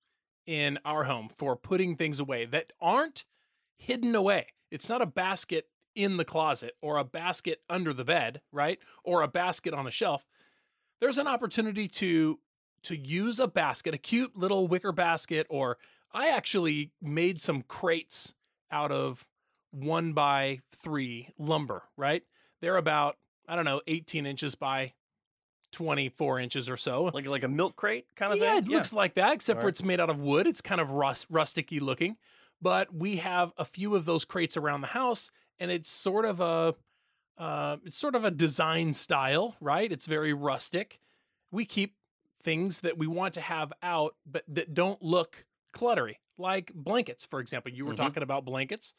[0.46, 3.26] in our home for putting things away that aren't
[3.78, 4.48] hidden away.
[4.72, 8.80] It's not a basket in the closet or a basket under the bed, right?
[9.04, 10.26] Or a basket on a shelf.
[11.00, 12.40] There's an opportunity to
[12.84, 15.78] to use a basket, a cute little wicker basket, or
[16.14, 18.36] I actually made some crates
[18.72, 19.28] out of
[19.72, 22.24] one by three lumber, right?
[22.62, 24.94] They're about, I don't know, 18 inches by
[25.72, 27.06] 24 inches or so.
[27.14, 28.48] Like like a milk crate kind of thing.
[28.48, 28.72] yeah, thing.
[28.72, 30.48] it looks like that, except for it's made out of wood.
[30.48, 32.18] It's kind of rust, rusticy looking.
[32.62, 36.40] But we have a few of those crates around the house, and it's sort of
[36.40, 36.76] a,
[37.38, 39.91] uh, it's sort of a design style, right?
[39.91, 41.00] It's very rustic.
[41.52, 41.95] We keep
[42.41, 47.39] things that we want to have out, but that don't look cluttery, like blankets, for
[47.39, 47.71] example.
[47.71, 47.98] You were Mhm.
[47.98, 48.93] talking about blankets.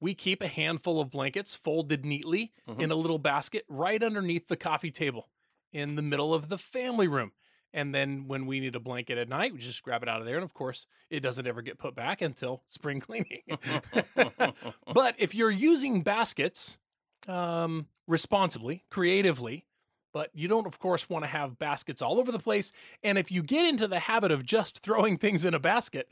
[0.00, 2.80] We keep a handful of blankets folded neatly Mhm.
[2.80, 5.28] in a little basket right underneath the coffee table
[5.72, 7.32] in the middle of the family room.
[7.72, 10.26] And then when we need a blanket at night, we just grab it out of
[10.26, 10.34] there.
[10.34, 13.42] And of course, it doesn't ever get put back until spring cleaning.
[14.92, 16.79] but if you're using baskets
[17.28, 19.66] um, responsibly, creatively,
[20.12, 22.72] but you don't, of course, want to have baskets all over the place.
[23.02, 26.08] And if you get into the habit of just throwing things in a basket,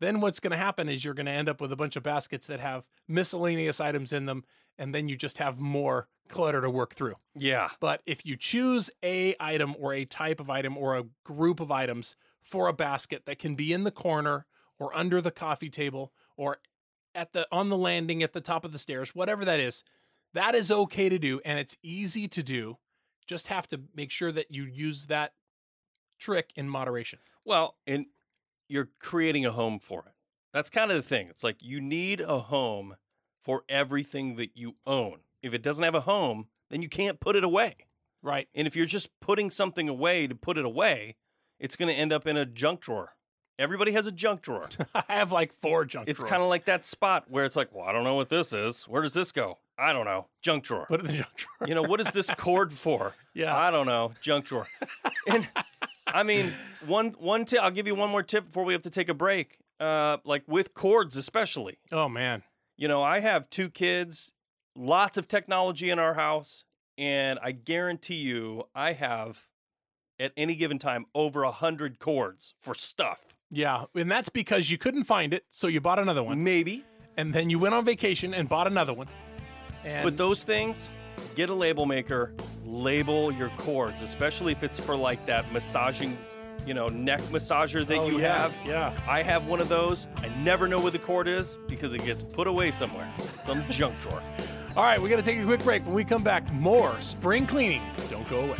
[0.00, 2.02] then what's going to happen is you're going to end up with a bunch of
[2.02, 4.44] baskets that have miscellaneous items in them.
[4.78, 7.16] And then you just have more clutter to work through.
[7.34, 7.70] yeah.
[7.80, 11.70] But if you choose a item or a type of item or a group of
[11.70, 14.46] items for a basket that can be in the corner
[14.78, 16.58] or under the coffee table or
[17.14, 19.84] at the on the landing at the top of the stairs, whatever that is,
[20.34, 22.78] that is okay to do and it's easy to do.
[23.26, 25.32] Just have to make sure that you use that
[26.18, 27.20] trick in moderation.
[27.44, 28.06] Well, and
[28.68, 30.14] you're creating a home for it.
[30.52, 31.28] That's kind of the thing.
[31.28, 32.96] It's like you need a home
[33.42, 35.20] for everything that you own.
[35.42, 37.76] If it doesn't have a home, then you can't put it away.
[38.22, 38.48] Right.
[38.54, 41.16] And if you're just putting something away to put it away,
[41.58, 43.14] it's going to end up in a junk drawer.
[43.58, 44.68] Everybody has a junk drawer.
[44.94, 46.28] I have like four junk It's drawers.
[46.28, 48.52] It's kind of like that spot where it's like, well, I don't know what this
[48.52, 48.84] is.
[48.84, 49.58] Where does this go?
[49.80, 50.26] I don't know.
[50.42, 50.86] Junk drawer.
[50.86, 51.68] put it in the junk drawer.
[51.68, 53.14] You know, what is this cord for?
[53.32, 53.56] Yeah.
[53.56, 54.12] I don't know.
[54.22, 54.66] Junk drawer.
[55.28, 55.48] And
[56.06, 56.52] I mean,
[56.84, 57.62] one one tip.
[57.62, 59.58] I'll give you one more tip before we have to take a break.
[59.78, 61.78] Uh, like with cords, especially.
[61.92, 62.42] Oh man.
[62.76, 64.32] You know, I have two kids,
[64.74, 66.64] lots of technology in our house,
[66.98, 69.46] and I guarantee you, I have
[70.18, 73.36] at any given time over a hundred cords for stuff.
[73.50, 73.84] Yeah.
[73.94, 76.42] And that's because you couldn't find it, so you bought another one.
[76.42, 76.84] Maybe,
[77.16, 79.06] And then you went on vacation and bought another one.
[79.84, 80.90] And but those things,
[81.34, 82.32] get a label maker,
[82.64, 86.16] label your cords, especially if it's for like that massaging,
[86.66, 88.54] you know, neck massager that Oh, you yeah, have.
[88.66, 88.92] Yeah.
[89.08, 90.06] I have one of those.
[90.16, 93.08] I never know where the cord is because it gets put away somewhere,
[93.40, 94.22] some junk drawer.
[94.76, 95.84] All right, we got to take a quick break.
[95.84, 97.82] When we come back, more spring cleaning.
[98.08, 98.56] Don't go away.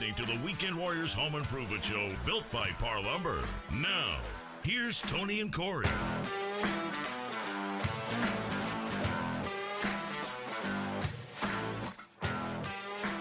[0.00, 3.38] Listening to the Weekend Warriors Home Improvement Show, built by Parr Lumber.
[3.70, 4.16] Now,
[4.62, 5.84] here's Tony and Corey.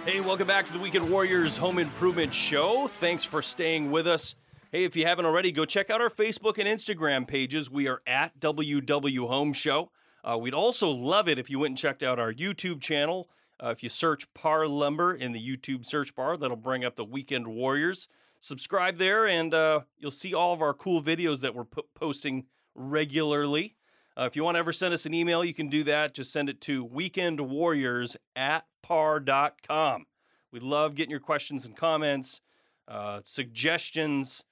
[0.05, 2.87] Hey, welcome back to the Weekend Warriors Home Improvement Show.
[2.87, 4.35] Thanks for staying with us.
[4.71, 7.69] Hey, if you haven't already, go check out our Facebook and Instagram pages.
[7.69, 9.91] We are at WW Home Show.
[10.23, 13.27] Uh, we'd also love it if you went and checked out our YouTube channel.
[13.61, 17.03] Uh, if you search Parr Lumber in the YouTube search bar, that'll bring up the
[17.03, 18.07] Weekend Warriors.
[18.39, 22.45] Subscribe there, and uh, you'll see all of our cool videos that we're po- posting
[22.73, 23.75] regularly.
[24.17, 26.13] Uh, if you want to ever send us an email, you can do that.
[26.13, 30.05] Just send it to weekendwarriors at parr.com.
[30.51, 32.41] We love getting your questions and comments,
[32.87, 34.45] uh, suggestions.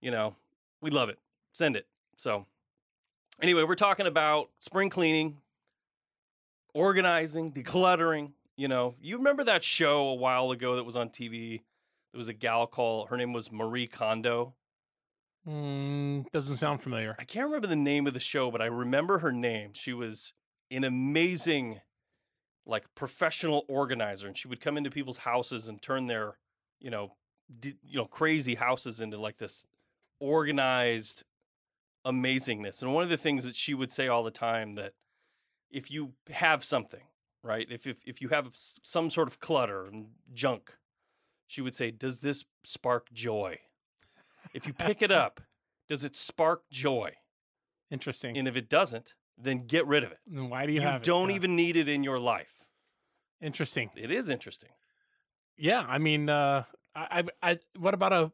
[0.00, 0.34] You know,
[0.80, 1.18] we love it.
[1.52, 1.86] Send it.
[2.16, 2.46] So,
[3.40, 5.38] anyway, we're talking about spring cleaning,
[6.72, 8.32] organizing, decluttering.
[8.56, 11.62] You know, you remember that show a while ago that was on TV?
[12.12, 14.54] There was a gal called, her name was Marie Kondo.
[15.46, 17.14] Mm, doesn't sound familiar.
[17.18, 19.72] I can't remember the name of the show, but I remember her name.
[19.74, 20.32] She was
[20.70, 21.80] an amazing,
[22.64, 26.38] like professional organizer, and she would come into people's houses and turn their,
[26.80, 27.12] you know,
[27.60, 29.66] d- you know, crazy houses into like this
[30.18, 31.24] organized
[32.04, 32.82] amazingness.
[32.82, 34.94] And one of the things that she would say all the time that
[35.70, 37.02] if you have something,
[37.46, 40.74] right, if if if you have some sort of clutter and junk,
[41.46, 43.60] she would say, "Does this spark joy?"
[44.54, 45.40] If you pick it up,
[45.88, 47.12] does it spark joy?
[47.90, 48.36] Interesting.
[48.36, 50.18] And if it doesn't, then get rid of it.
[50.26, 51.04] Then why do you, You, have it?
[51.04, 51.36] don't Yeah.
[51.36, 52.54] even need it in your life.
[53.40, 53.90] Interesting.
[53.96, 54.70] It is interesting.
[55.56, 58.32] Yeah, I mean, uh, I, I, I, what about a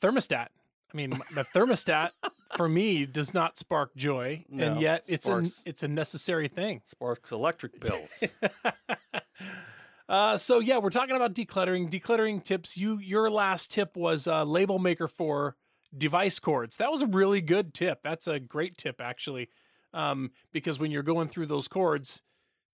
[0.00, 0.48] thermostat?
[0.94, 2.10] I mean, the thermostat
[2.56, 6.82] for me does not spark joy, and yet it's a it's a necessary thing.
[6.84, 8.24] Sparks electric bills.
[10.06, 11.88] Uh, so yeah, we're talking about decluttering.
[11.90, 12.76] Decluttering tips.
[12.76, 15.56] You your last tip was uh, label maker for
[15.96, 16.76] device cords.
[16.76, 18.00] That was a really good tip.
[18.02, 19.48] That's a great tip actually,
[19.94, 22.20] um, because when you're going through those cords,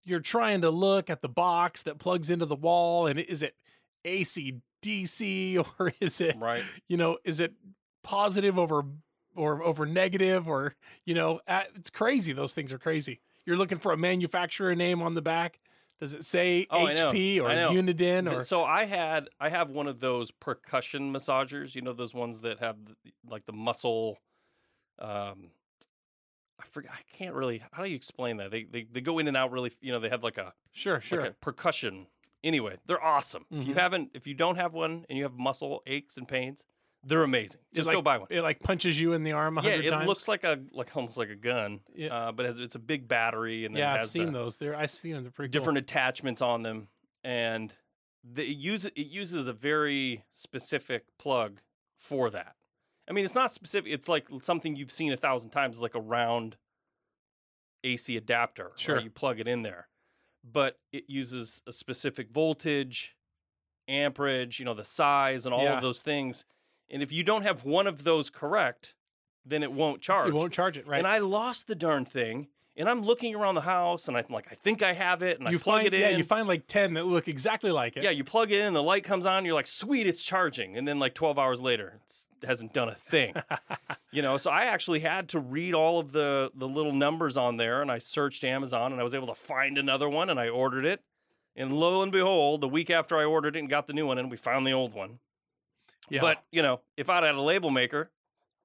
[0.04, 3.54] you're trying to look at the box that plugs into the wall, and is it
[4.04, 6.64] AC DC or is it right.
[6.88, 7.54] you know is it
[8.02, 8.84] positive over
[9.36, 12.32] or over negative or you know it's crazy.
[12.32, 13.20] Those things are crazy.
[13.46, 15.60] You're looking for a manufacturer name on the back.
[15.98, 17.48] Does it say Oh, HP or.
[17.48, 21.74] Uniden or So I had I have one of those percussion massagers.
[21.74, 22.94] You know those ones that have the,
[23.28, 24.18] like the muscle.
[24.98, 25.50] Um,
[26.60, 26.92] I forget.
[26.92, 27.62] I can't really.
[27.72, 28.50] How do you explain that?
[28.50, 29.72] They they they go in and out really.
[29.80, 31.20] You know they have like a sure, sure.
[31.20, 32.06] like a percussion.
[32.42, 33.44] Anyway, they're awesome.
[33.50, 33.78] If you Mhm.
[33.78, 36.64] haven't, if you don't have one and you have muscle aches and pains,
[37.04, 37.60] they're amazing.
[37.74, 38.28] Just like, go buy one.
[38.30, 40.06] It like punches you in the arm a Yeah, hundred it times.
[40.08, 41.80] looks like a like almost like a gun.
[41.94, 42.14] Yeah.
[42.14, 44.26] Uh, but it has, it's a big battery and then yeah, it I've has seen
[44.32, 44.58] the those.
[44.58, 45.22] They're I've seen them.
[45.22, 46.88] They're pretty different attachments on them,
[47.24, 47.74] and
[48.22, 51.60] the, it uses it uses a very specific plug
[51.96, 52.54] for that.
[53.08, 53.90] I mean, it's not specific.
[53.92, 55.76] It's like something you've seen a thousand times.
[55.76, 56.56] It's like a round
[57.82, 58.64] AC adapter.
[58.64, 58.78] right?
[58.78, 59.00] Sure.
[59.00, 59.88] you plug it in there,
[60.44, 63.16] but it uses a specific voltage,
[63.88, 65.76] amperage, you know, the size, and all Yeah.
[65.76, 66.44] of those things.
[66.90, 68.94] And if you don't have one of those correct,
[69.44, 70.28] then it won't charge.
[70.28, 70.98] It won't charge it, right?
[70.98, 72.48] And I lost the darn thing.
[72.76, 75.50] And I'm looking around the house, and I'm like, I think I have it, and
[75.50, 76.00] you I plug find it in.
[76.00, 78.04] yeah, you find like ten that look exactly like it.
[78.04, 80.78] Yeah, you plug it in, the light comes on, you're like, sweet, it's charging.
[80.78, 82.00] And then like 12 hours later,
[82.40, 83.34] it hasn't done a thing.
[84.12, 87.56] you know, so I actually had to read all of the the little numbers on
[87.56, 90.48] there, and I searched Amazon, and I was able to find another one, and I
[90.48, 91.02] ordered it.
[91.56, 94.16] And lo and behold, the week after I ordered it and got the new one,
[94.16, 95.18] and we found the old one.
[96.08, 96.20] Yeah.
[96.20, 98.10] But you know, if I'd had a label maker,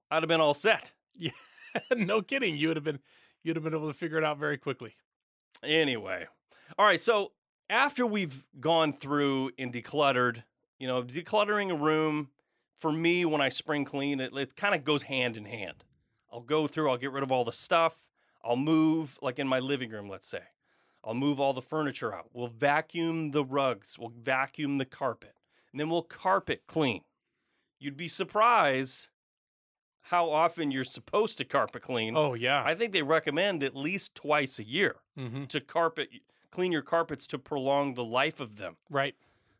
[0.09, 0.93] I'd have been all set.
[1.17, 1.31] Yeah.
[1.95, 2.99] no kidding, you would have been
[3.43, 4.95] you'd have been able to figure it out very quickly.
[5.63, 6.25] Anyway,
[6.77, 6.99] all right.
[6.99, 7.31] So
[7.69, 10.43] after we've gone through and decluttered,
[10.79, 12.29] you know, decluttering a room
[12.75, 15.83] for me when I spring clean, it, it kind of goes hand in hand.
[16.31, 18.09] I'll go through, I'll get rid of all the stuff,
[18.43, 20.41] I'll move, like in my living room, let's say.
[21.03, 22.29] I'll move all the furniture out.
[22.33, 25.35] We'll vacuum the rugs, we'll vacuum the carpet,
[25.71, 27.01] and then we'll carpet clean.
[27.79, 29.09] You'd be surprised
[30.03, 32.15] how often you're supposed to carpet clean.
[32.15, 32.63] Oh yeah.
[32.63, 35.45] I think they recommend at least twice a year mm-hmm.
[35.45, 36.09] to carpet
[36.51, 38.77] clean your carpets to prolong the life of them.
[38.89, 39.15] Right.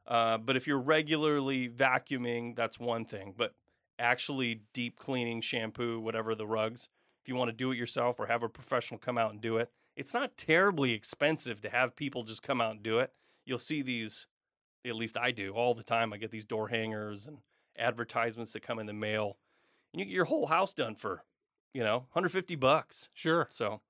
[0.08, 3.34] Uh, but if you're regularly vacuuming, that's one thing.
[3.36, 3.54] But
[3.98, 6.90] actually deep cleaning, shampoo, whatever the rugs,
[7.22, 9.58] if you want to do it yourself or have a professional come out and do
[9.58, 13.12] it, it's not terribly expensive to have people just come out and do it.
[13.46, 14.28] You'll see these,
[14.86, 16.14] at least I do all the time.
[16.14, 17.40] I get these door hangers and
[17.78, 19.38] advertisements that come in the mail,
[19.94, 21.24] and you get your whole house done for,
[21.74, 23.10] you know, 150 bucks.
[23.14, 23.48] Sure.
[23.50, 23.82] So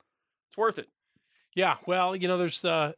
[0.48, 0.89] it's worth it.
[1.54, 2.93] Yeah, well, you know, there's uh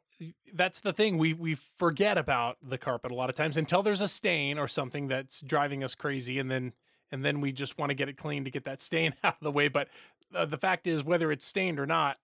[0.51, 4.01] that's the thing we we forget about the carpet a lot of times until there's
[4.01, 6.73] a stain or something that's driving us crazy and then
[7.11, 9.39] and then we just want to get it clean to get that stain out of
[9.41, 9.87] the way, but
[10.35, 12.17] uh, the fact is whether it's stained or not,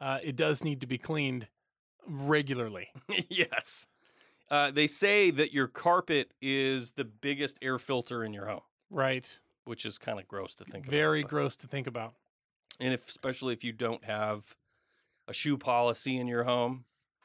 [0.00, 1.48] uh, it does need to be cleaned
[2.06, 2.88] regularly.
[3.28, 3.86] yes.
[4.50, 9.38] Uh, they say that your carpet is the biggest air filter in your home, Right.
[9.64, 10.90] which is kind of gross to think about.
[10.90, 12.14] Very but- gross to think about.
[12.80, 14.56] And if, especially if you don't have
[15.26, 16.84] a shoe policy in your home,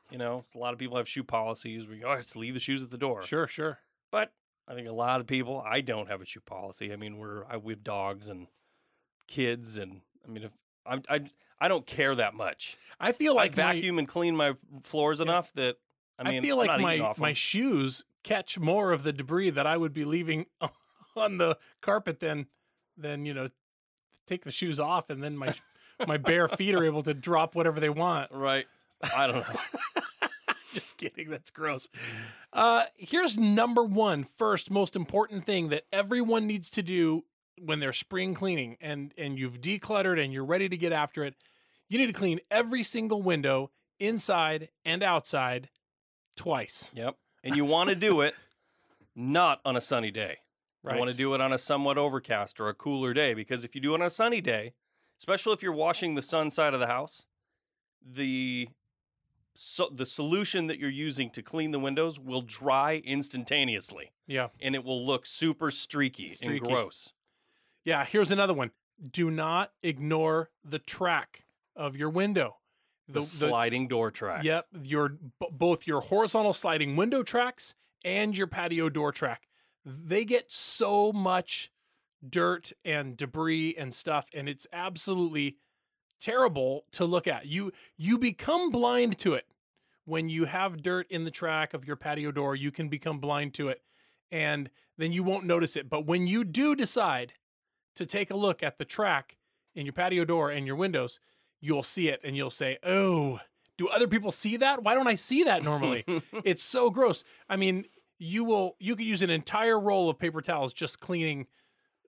[0.10, 2.60] you know, a lot of people have shoe policies where you oh, just leave the
[2.60, 3.22] shoes at the door.
[3.24, 3.80] Sure, sure.
[4.12, 4.34] But
[4.68, 6.92] I think a lot of people, I don't have a shoe policy.
[6.92, 8.48] I mean, we're I, we have dogs and
[9.28, 10.52] kids, and I mean, if
[10.86, 11.22] I'm, I
[11.60, 12.78] I don't care that much.
[13.00, 15.78] I feel like I my- vacuum and clean my floors enough that
[16.20, 19.68] I I, mean, feel I'm like my my shoes catch more of the debris that
[19.68, 20.46] I would be leaving
[21.16, 22.48] on the carpet than
[22.98, 23.50] than you know
[24.26, 25.54] take the shoes off and then my
[26.08, 28.32] my bare feet are able to drop whatever they want.
[28.32, 28.66] right.
[29.16, 30.00] I don't know.
[30.74, 31.90] Just kidding, that's gross.
[32.52, 37.26] Uh, here's number one, first most important thing that everyone needs to do
[37.62, 41.36] when they're spring cleaning and and you've decluttered and you're ready to get after it.
[41.90, 45.70] You need to clean every single window inside and outside
[46.36, 46.92] twice.
[46.96, 47.16] Yep.
[47.44, 48.36] And you want to do it
[49.16, 50.38] not on a sunny day.
[50.90, 53.74] You want to do it on a somewhat overcast or a cooler day because if
[53.74, 54.74] you do it on a sunny day,
[55.18, 57.26] especially if you're washing the sun side of the house,
[58.06, 58.68] the
[59.56, 64.48] so the solution that you're using to clean the windows will dry instantaneously Yeah.
[64.60, 66.58] and it will look super streaky, Streaky.
[66.58, 67.14] and gross.
[67.86, 68.72] Yeah, here's another one.
[69.10, 72.58] Do not ignore the track of your window.
[73.08, 74.44] The, sliding door track.
[74.44, 79.48] Yep, your b- both your horizontal sliding window tracks and your patio door track.
[79.86, 81.72] They get so much
[82.28, 85.58] dirt and debris and stuff and it's absolutely
[86.22, 87.48] terrible to look at.
[87.48, 89.46] You you become blind to it.
[90.06, 93.54] When you have dirt in the track of your patio door, you can become blind
[93.56, 93.82] to it
[94.32, 95.90] and then you won't notice it.
[95.90, 97.34] But when you do decide
[97.96, 99.38] to take a look at the track
[99.76, 101.20] in your patio door and your windows,
[101.64, 103.40] you'll see it and you'll say, "Oh,
[103.78, 104.84] do other people see that?
[104.84, 106.04] Why don't I see that normally?"
[106.44, 107.24] it's so gross.
[107.50, 107.86] I mean,
[108.20, 111.48] you will you could use an entire roll of paper towels just cleaning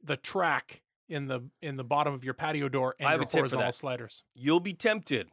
[0.04, 3.28] the track in the in the bottom of your patio door and I have your
[3.32, 4.24] a horizontal sliders.
[4.34, 5.30] You'll be tempted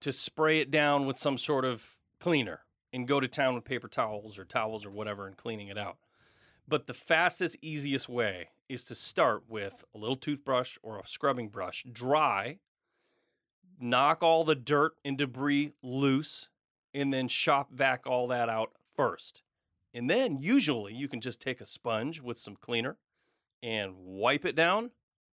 [0.00, 2.60] to spray it down with some sort of cleaner
[2.92, 5.98] and go to town with paper towels or towels or whatever and cleaning it out.
[6.68, 11.48] But the fastest, easiest way is to start with a little toothbrush or a scrubbing
[11.48, 12.58] brush, dry,
[13.80, 16.48] knock all the dirt and debris loose,
[16.94, 19.42] and then shop vac all that out first.
[19.92, 22.98] And then usually you can just take a sponge with some cleaner
[23.62, 24.90] and wipe it down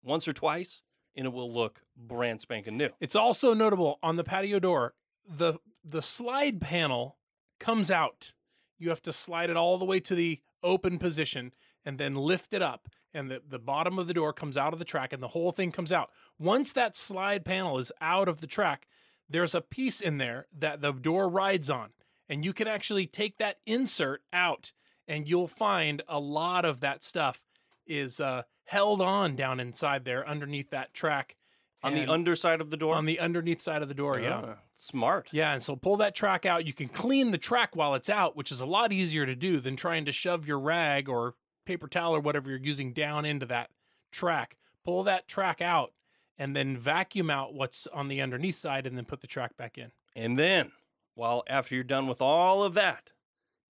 [0.04, 0.82] once or twice,
[1.15, 2.89] and it will look brand spanking new.
[2.99, 4.93] It's also notable on the patio door,
[5.28, 7.17] the the slide panel
[7.60, 8.34] comes out.
[8.78, 11.54] You have to slide it all the way to the open position
[11.86, 14.80] and then lift it up and the, the bottom of the door comes out of
[14.80, 16.12] the track and the whole thing comes out.
[16.38, 18.88] Once that slide panel is out of the track,
[19.28, 21.89] there's a piece in there that the door rides on
[22.28, 24.72] and you can actually take that insert out
[25.08, 27.44] and you'll find a lot of that stuff
[27.88, 31.36] is uh, held on down inside there underneath that track
[31.82, 32.94] On the underside of the door?
[32.96, 34.20] on the underneath side of the door.
[34.20, 34.42] Yeah.
[34.46, 35.30] Ah, Smart.
[35.32, 35.54] Yeah.
[35.54, 36.68] And so pull that track out.
[36.68, 39.60] You can clean the track while it's out, which is a lot easier to do
[39.60, 41.34] than trying to shove your rag or
[41.69, 43.69] paper towel or whatever you're using down into that
[44.12, 44.58] track.
[44.84, 45.93] Pull that track out
[46.36, 49.77] and then vacuum out what's on the underneath side and then put the track back
[49.77, 49.91] in.
[50.15, 50.71] And then,
[51.13, 53.13] while after you're done with all of that,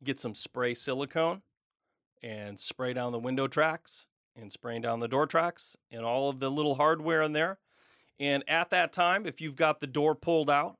[0.02, 1.42] get some spray silicone
[2.24, 6.40] and spray down the window tracks and spraying down the door tracks and all of
[6.40, 7.60] the little hardware in there.
[8.18, 10.78] And at that time, if you've got the door pulled out,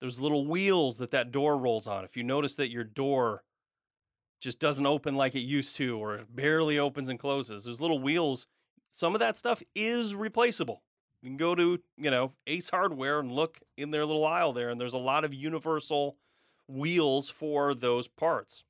[0.00, 2.04] there's little wheels that that door rolls on.
[2.04, 3.44] If you notice that your door
[4.40, 8.46] just doesn't open like it used to or barely opens and closes, there's little wheels.
[8.88, 10.82] Some of that stuff is replaceable.
[11.22, 14.70] You can go to, you know, Ace Hardware and look in their little aisle there,
[14.70, 16.16] and there's a lot of universal
[16.68, 18.64] wheels for those parts.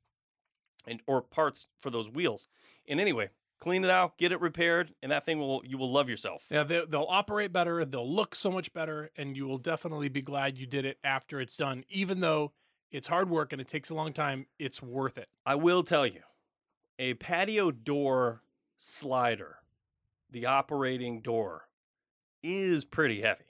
[0.86, 2.48] And or parts for those wheels.
[2.88, 3.28] And anyway,
[3.60, 6.46] clean it out, get it repaired, and that thing will you will love yourself.
[6.50, 7.84] Yeah, they, they'll operate better.
[7.84, 11.40] They'll look so much better, and you will definitely be glad you did it after
[11.40, 11.84] it's done.
[11.90, 12.52] Even though
[12.90, 15.28] it's hard work and it takes a long time, it's worth it.
[15.44, 16.22] I will tell you,
[16.98, 18.42] a patio door
[18.76, 19.56] slider,
[20.30, 21.68] the operating door,
[22.42, 23.44] is pretty heavy.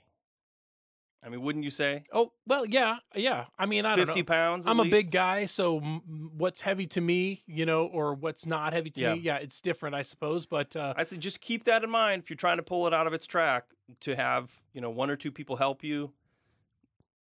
[1.21, 2.05] I mean, wouldn't you say?
[2.13, 3.47] Oh well, yeah, yeah.
[3.59, 4.15] I mean, I don't know.
[4.15, 4.67] 50 pounds?
[4.69, 8.91] I'm a big guy, so what's heavy to me, you know, or what's not heavy
[8.91, 9.15] to Yeah.
[9.15, 10.47] me, yeah, it's different, I suppose.
[10.47, 12.95] But uh, I say just keep that in mind if you're trying to pull it
[12.95, 13.65] out of its track
[14.01, 16.13] to have, you know, one or two people help you.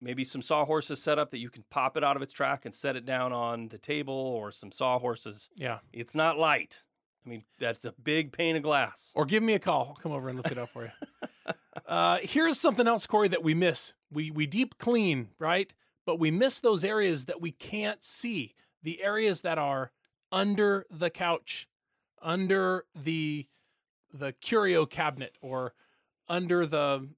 [0.07, 2.73] Maybe some sawhorses set up that you can pop it out of its track and
[2.75, 5.49] set it down on the table or some sawhorses.
[5.57, 6.85] yeah, It's not light.
[7.27, 9.13] I mean, that's a big pane of glass.
[9.17, 9.87] or give me a call.
[9.89, 10.91] I'll come over and lift it up for you.
[11.87, 13.95] Uh, here's something else, Corey, that we miss.
[14.11, 15.73] We we deep clean, right?
[16.05, 18.55] But we miss those areas that we can't see.
[18.83, 19.93] The areas that are
[20.33, 21.69] under the couch,
[22.21, 23.47] under the
[24.13, 25.75] the curio cabinet, or
[26.29, 27.09] under the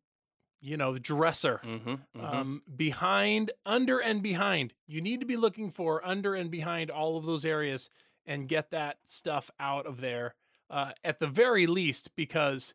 [0.60, 1.60] you know the dresser.
[1.64, 4.74] Mm-hmm, um, behind, under, and behind.
[4.86, 7.90] You need to be looking for under and behind all of those areas
[8.26, 10.34] and get that stuff out of there
[10.70, 12.74] uh, at the very least, because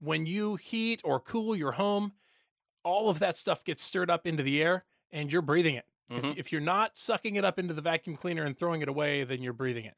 [0.00, 2.12] when you heat or cool your home,
[2.84, 5.86] all of that stuff gets stirred up into the air and you're breathing it.
[6.10, 6.32] Mhm.
[6.32, 9.24] If, if you're not sucking it up into the vacuum cleaner and throwing it away,
[9.24, 9.96] then you're breathing it.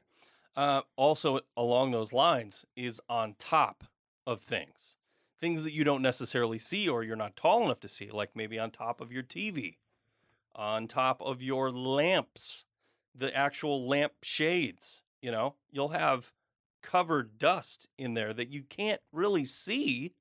[0.57, 3.85] Uh, also, along those lines, is on top
[4.27, 4.97] of things.
[5.45, 8.59] Things that you don't necessarily see or you're not tall enough to see, like maybe
[8.59, 9.77] on top of your TV,
[10.57, 12.65] on top of your lamps,
[13.15, 15.03] the actual lamp shades.
[15.21, 16.33] You know, you'll have
[16.81, 20.15] covered dust in there that you can't really see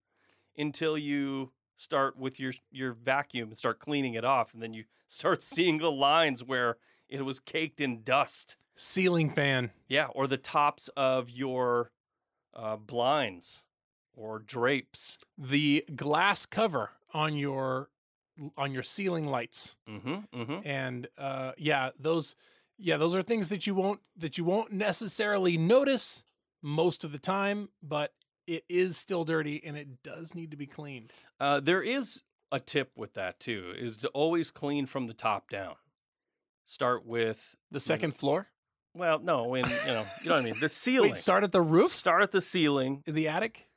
[0.57, 4.83] until you start with your your vacuum and start cleaning it off and then you
[5.07, 6.75] start seeing the lines where
[7.07, 8.57] it was caked in dust.
[8.75, 9.71] Ceiling fan.
[9.87, 11.91] Yeah, or the tops of your
[12.53, 13.63] uh, blinds
[14.15, 15.17] or drapes.
[15.37, 17.89] The glass cover on your
[18.57, 19.77] on your ceiling lights.
[19.89, 20.39] Mm-hmm.
[20.41, 20.67] Mm-hmm.
[20.67, 22.35] and uh, yeah, those
[22.77, 26.23] yeah those are things that you won't that you won't necessarily notice
[26.61, 28.13] most of the time, but
[28.47, 31.11] it is still dirty and it does need to be cleaned.
[31.39, 35.49] Uh, there is a tip with that too, is to always clean from the top
[35.49, 35.75] down.
[36.65, 38.47] Start with The second floor.
[38.93, 40.59] well, no, when you know, you know what I mean.
[40.59, 41.11] The ceiling.
[41.11, 43.03] Wait, start at the roof Start at the ceiling.
[43.05, 43.67] in the attic.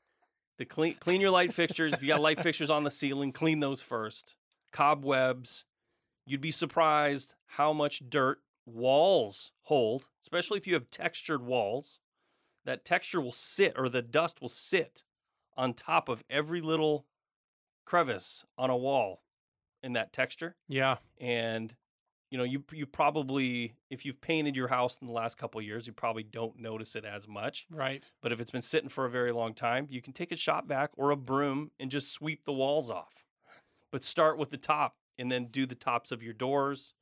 [0.58, 1.92] The clean clean your light fixtures.
[1.92, 4.34] If you got light fixtures on the ceiling, clean those first.
[4.72, 5.64] Cobwebs.
[6.26, 12.00] You'd be surprised how much dirt walls hold, especially if you have textured walls.
[12.64, 15.04] That texture will sit or the dust will sit
[15.56, 17.06] on top of every little
[17.84, 19.22] crevice on a wall
[19.82, 20.96] in that texture Yeah.
[21.20, 21.76] and
[22.36, 25.64] you know you you probably if you've painted your house in the last couple of
[25.64, 28.12] years you probably don't notice it as much Right.
[28.20, 30.68] but if it's been sitting for a very long time you can take a shop
[30.68, 33.24] vac or a broom and just sweep the walls off
[33.90, 36.92] but start with the top and then do the tops of your doors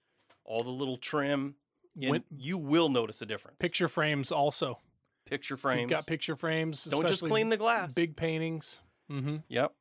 [0.45, 1.57] all the little trim
[2.01, 4.79] and When- you will notice a difference Picture frames also.
[5.27, 6.85] picture If frames You've got picture frames.
[6.85, 8.83] don't just clean the glass big paintings.
[9.11, 9.39] Mm-hmm.
[9.49, 9.73] yep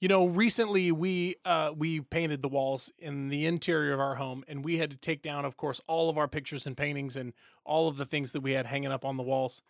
[0.00, 4.44] You know, recently we uh, we painted the walls in the interior of our home,
[4.48, 7.32] and we had to take down, of course, all of our pictures and paintings and
[7.64, 9.62] all of the things that we had hanging up on the walls.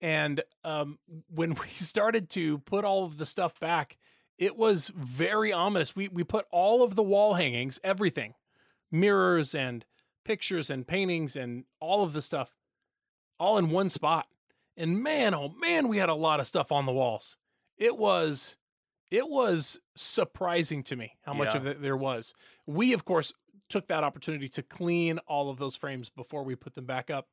[0.00, 0.98] And um,
[1.28, 3.98] when we started to put all of the stuff back,
[4.38, 5.94] it was very ominous.
[5.94, 8.34] We we put all of the wall hangings, everything,
[8.90, 9.84] mirrors and
[10.24, 12.54] pictures and paintings and all of the stuff,
[13.38, 14.26] all in one spot.
[14.76, 17.36] And man, oh man, we had a lot of stuff on the walls.
[17.76, 18.56] It was
[19.14, 21.60] it was surprising to me how much Yeah.
[21.60, 22.34] of it there was.
[22.66, 23.32] We, of course,
[23.68, 27.28] took that opportunity to clean all of those frames before we put them back up.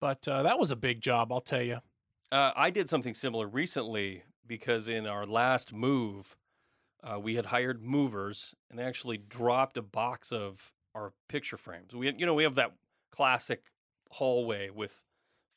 [0.00, 1.80] But uh, that was a big job, I'll tell you.
[2.32, 6.36] Uh, I did something similar recently because in our last move,
[7.02, 11.94] uh, we had hired movers and they actually dropped a box of our picture frames.
[11.94, 12.72] We, had, you know, we have that
[13.12, 13.66] classic
[14.10, 15.02] hallway with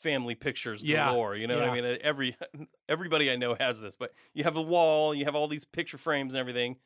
[0.03, 1.35] family pictures Yeah, galore.
[1.35, 1.97] You know what I mean?
[2.01, 2.35] Every
[2.89, 5.97] everybody I know has this, but you have the wall, you have all these picture
[5.97, 6.77] frames and everything,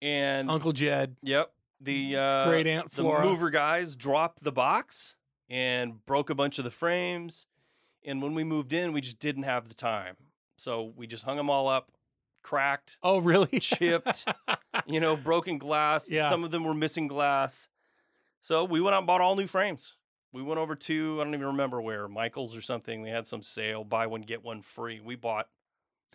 [0.00, 1.52] and Uncle Jed, Yep.
[1.80, 5.16] The uh, Great Aunt the mover guys dropped the box
[5.50, 7.46] and broke a bunch of the frames.
[8.04, 10.16] And when we moved in, we just didn't have the time,
[10.56, 11.90] so we just hung them all up,
[12.42, 13.58] cracked, oh really?
[13.60, 14.26] chipped,
[14.86, 16.10] you know, broken glass.
[16.10, 16.30] Yeah.
[16.30, 17.68] Some of them were missing glass.
[18.40, 19.96] So we went out and bought all new frames.
[20.32, 23.02] We went over to I don't even remember where Michaels or something.
[23.02, 24.98] They had some sale, buy one get one free.
[25.00, 25.48] We bought,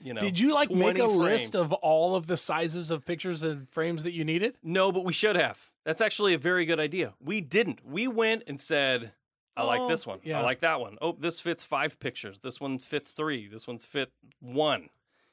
[0.02, 0.22] you know.
[0.22, 3.70] Did you like make 20 a list of all of the sizes of pictures and
[3.70, 4.56] frames that you needed?
[4.64, 5.70] No, but we should have.
[5.86, 7.14] That's actually a very good idea.
[7.24, 7.86] We didn't.
[7.86, 9.12] We went and said,
[9.56, 10.20] I like Oh, this one.
[10.24, 10.40] yeah.
[10.40, 10.98] I like that one.
[11.02, 12.40] Oh, this fits five pictures.
[12.40, 13.48] This one fits three.
[13.48, 14.90] This one's fit one.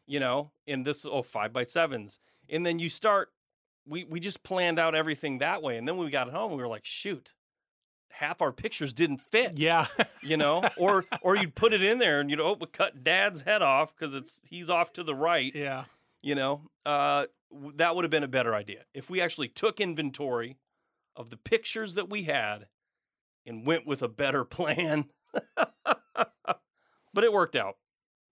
[0.06, 2.18] You know, and this oh five by sevens.
[2.50, 3.30] And then you start.
[3.86, 6.58] We we just planned out everything that way, and then when we got home, we
[6.58, 7.32] were like, shoot,
[8.14, 9.58] half our pictures didn't fit.
[9.58, 9.86] Yeah.
[10.22, 13.04] You know, or or you'd put it in there and you know, oh, we cut
[13.04, 15.52] Dad's head off because it's he's off to the right.
[15.54, 15.84] Yeah.
[16.22, 16.62] you know?
[16.86, 17.26] Uh,
[17.76, 18.84] that would have been a better idea.
[18.94, 20.56] If we actually took inventory
[21.14, 22.68] of the pictures that we had
[23.44, 25.10] and went with a better plan.
[27.12, 27.76] But it worked out.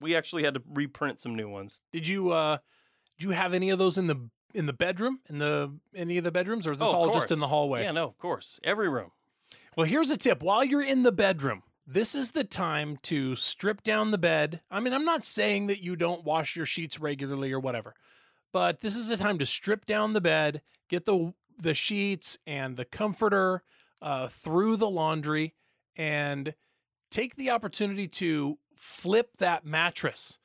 [0.00, 1.80] We actually had to reprint some new ones.
[1.92, 2.58] Did you uh
[3.18, 5.20] did you have any of those in the in the bedroom?
[5.28, 6.66] In the any of the bedrooms?
[6.66, 7.82] Or is this Oh, all just in the hallway?
[7.84, 8.58] yeah no of course.
[8.64, 9.10] Every room
[9.76, 10.42] Well, here's a tip.
[10.42, 14.60] While you're in the bedroom, this is the time to strip down the bed.
[14.70, 17.94] I mean, I'm not saying that you don't wash your sheets regularly or whatever,
[18.52, 22.76] but this is the time to strip down the bed, get the the sheets and
[22.76, 23.62] the comforter
[24.00, 25.54] uh, through the laundry,
[25.96, 26.54] and
[27.10, 30.38] take the opportunity to flip that mattress.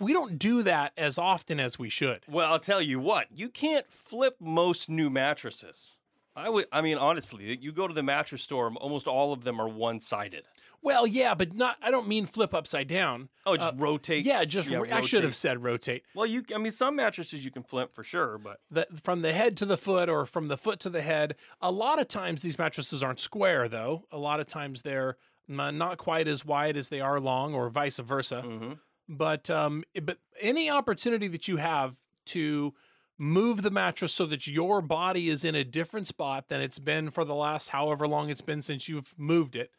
[0.00, 2.22] We don't do that as often as we should.
[2.28, 5.98] well i'll tell you what you can't flip most new mattresses
[6.36, 9.60] i would i mean honestly you go to the mattress store almost all of them
[9.60, 10.44] are one-sided
[10.82, 11.76] Well, yeah, but not.
[11.80, 13.30] I don't mean flip upside down.
[13.46, 16.02] oh just rotate Yeah, just yeah, I should have said rotate.
[16.14, 16.42] Well, you.
[16.54, 19.64] I mean, some mattresses you can flip for sure, but the, from the head to
[19.64, 21.36] the foot or from the foot to the head.
[21.62, 24.04] A lot of times these mattresses aren't square though.
[24.12, 25.16] A lot of times they're
[25.48, 28.42] not quite as wide as they are long or vice versa.
[28.44, 28.78] mhm.
[29.08, 32.74] But um but any opportunity that you have to
[33.18, 37.10] move the mattress so that your body is in a different spot than it's been
[37.10, 39.70] for the last however long it's been since you've moved it.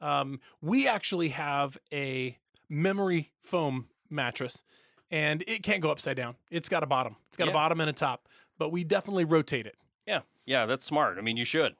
[0.00, 4.62] Um, we actually have a memory foam mattress
[5.10, 6.36] and it can't go upside down.
[6.50, 7.16] It's got a bottom.
[7.28, 9.76] It's got a bottom and a top, but we definitely rotate it.
[10.06, 11.18] yeah, yeah, that's smart.
[11.18, 11.76] I mean, you should.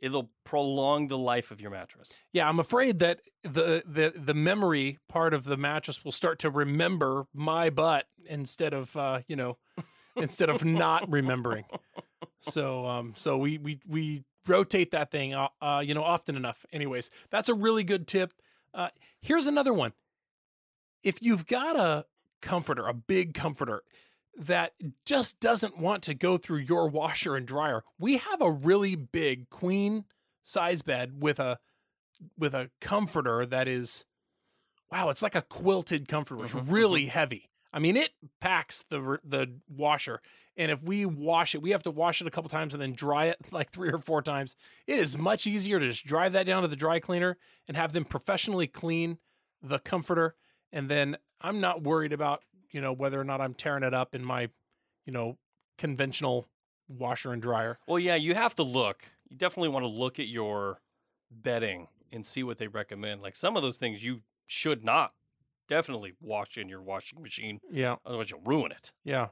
[0.00, 2.20] It'll prolong the life of your mattress.
[2.32, 6.50] Yeah, I'm afraid that the the the memory part of the mattress will start to
[6.50, 9.56] remember my butt instead of uh, you know
[10.18, 11.64] instead of not remembering.
[12.38, 16.64] So um so we we we rotate that thing uh, uh you know often enough.
[16.72, 18.32] Anyways, that's a really good tip.
[18.72, 18.88] Uh
[19.20, 19.92] here's another one.
[21.02, 22.06] If you've got a
[22.40, 23.82] comforter, a big comforter
[24.36, 28.94] that just doesn't want to go through your washer and dryer, we have a really
[28.94, 30.04] big queen
[30.42, 31.58] size bed with a
[32.36, 34.04] with a comforter that is
[34.90, 36.44] wow, it's like a quilted comforter.
[36.44, 37.50] It's really heavy.
[37.72, 38.10] I mean, it
[38.40, 40.20] packs the the washer,
[40.56, 42.92] and if we wash it, we have to wash it a couple times and then
[42.92, 44.56] dry it like three or four times.
[44.86, 47.92] It is much easier to just drive that down to the dry cleaner and have
[47.92, 49.18] them professionally clean
[49.62, 50.34] the comforter,
[50.72, 54.14] and then I'm not worried about you know whether or not I'm tearing it up
[54.14, 54.48] in my
[55.04, 55.38] you know
[55.76, 56.48] conventional
[56.88, 57.78] washer and dryer.
[57.86, 59.04] Well, yeah, you have to look.
[59.28, 60.80] You definitely want to look at your
[61.30, 63.22] bedding and see what they recommend.
[63.22, 65.12] Like some of those things you should not
[65.68, 67.96] definitely wash in your washing machine, Yeah.
[68.06, 68.92] otherwise you'll ruin it.
[69.04, 69.28] Yeah.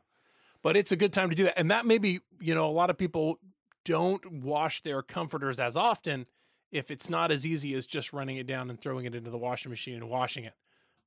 [0.62, 1.58] But it's a good time to do that.
[1.58, 3.38] And that maybe, you know, a lot of people
[3.84, 6.26] don't wash their comforters as often
[6.72, 9.38] if it's not as easy as just running it down and throwing it into the
[9.38, 10.54] washing machine and washing it.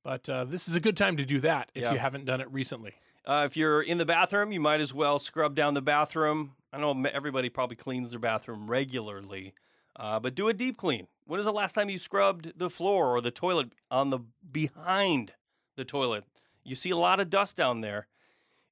[0.02, 1.92] But uh, this is a good time to do that if Yeah.
[1.92, 2.94] you haven't done it recently.
[3.26, 6.52] Uh, if you're in the bathroom, you might as well scrub down the bathroom.
[6.72, 9.52] I know everybody probably cleans their bathroom regularly,
[9.96, 11.06] uh, but do a deep clean.
[11.26, 14.20] When is the last time you scrubbed the floor or the toilet on the
[14.50, 15.34] behind
[15.76, 16.24] the toilet?
[16.64, 18.06] You see a lot of dust down there,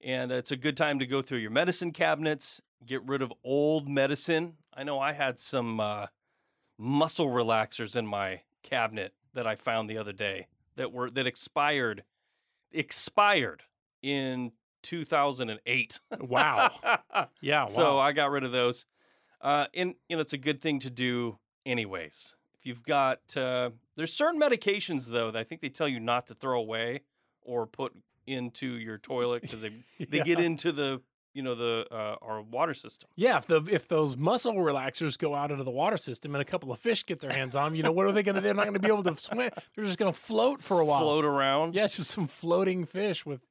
[0.03, 3.89] and it's a good time to go through your medicine cabinets, get rid of old
[3.89, 4.55] medicine.
[4.75, 6.07] I know I had some uh,
[6.79, 12.05] muscle relaxers in my cabinet that I found the other day that were that expired
[12.73, 13.63] expired
[14.03, 14.53] in
[14.83, 16.01] 2008.
[16.21, 16.71] Wow.
[17.41, 17.63] Yeah.
[17.63, 17.67] Wow.
[17.67, 18.85] So I got rid of those.
[19.41, 22.35] Uh, and you know, it's a good thing to do anyways.
[22.59, 26.27] If you've got, uh, there's certain medications though that I think they tell you not
[26.27, 27.03] to throw away
[27.43, 27.95] or put
[28.27, 29.73] into your toilet because they
[30.05, 31.01] they get into the
[31.35, 33.09] you know the uh, our water system.
[33.15, 36.45] yeah, if the if those muscle relaxers go out into the water system and a
[36.45, 38.41] couple of fish get their hands on them, you know what are they going to?
[38.41, 39.51] They're not going to be able to swim.
[39.75, 41.01] They're just going to float for a while.
[41.01, 41.75] Float around.
[41.77, 43.47] Yeah, it's just some floating fish with,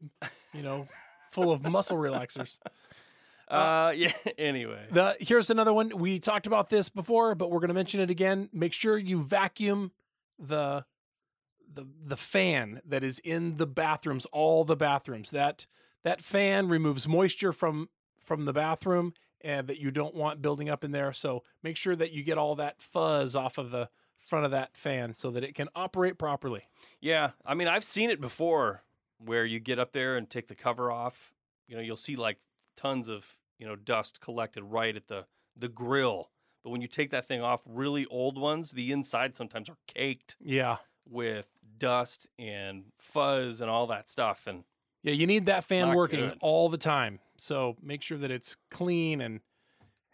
[0.54, 0.88] you know,
[1.30, 2.60] full of muscle relaxers.
[3.48, 4.12] Uh, yeah.
[4.38, 4.86] Anyway.
[4.92, 5.92] The here's another one.
[5.96, 8.50] We talked about this before, but we're going to mention it again.
[8.52, 9.92] Make sure you vacuum
[10.40, 10.86] the
[11.74, 15.32] the the fan that is in the bathrooms, all the bathrooms.
[15.32, 15.66] That
[16.04, 17.90] that fan removes moisture from
[18.20, 21.14] from the bathroom and that you don't want building up in there.
[21.14, 24.76] So make sure that you get all that fuzz off of the front of that
[24.76, 26.64] fan so that it can operate properly.
[27.00, 28.84] Yeah, I mean, I've seen it before
[29.20, 31.34] where you get up there and take the cover off.
[31.68, 32.38] You know, you'll see like
[32.78, 35.26] tons of you know dust collected right at the
[35.56, 36.30] the grill.
[36.64, 40.36] But when you take that thing off, really old ones, the inside sometimes are caked
[40.40, 40.78] Yeah.
[41.10, 44.46] with dust and fuzz and all that stuff.
[44.48, 44.64] And
[45.04, 46.38] Yeah, you need that fan working good.
[46.42, 47.20] all the time.
[47.38, 49.42] So make sure that it's clean and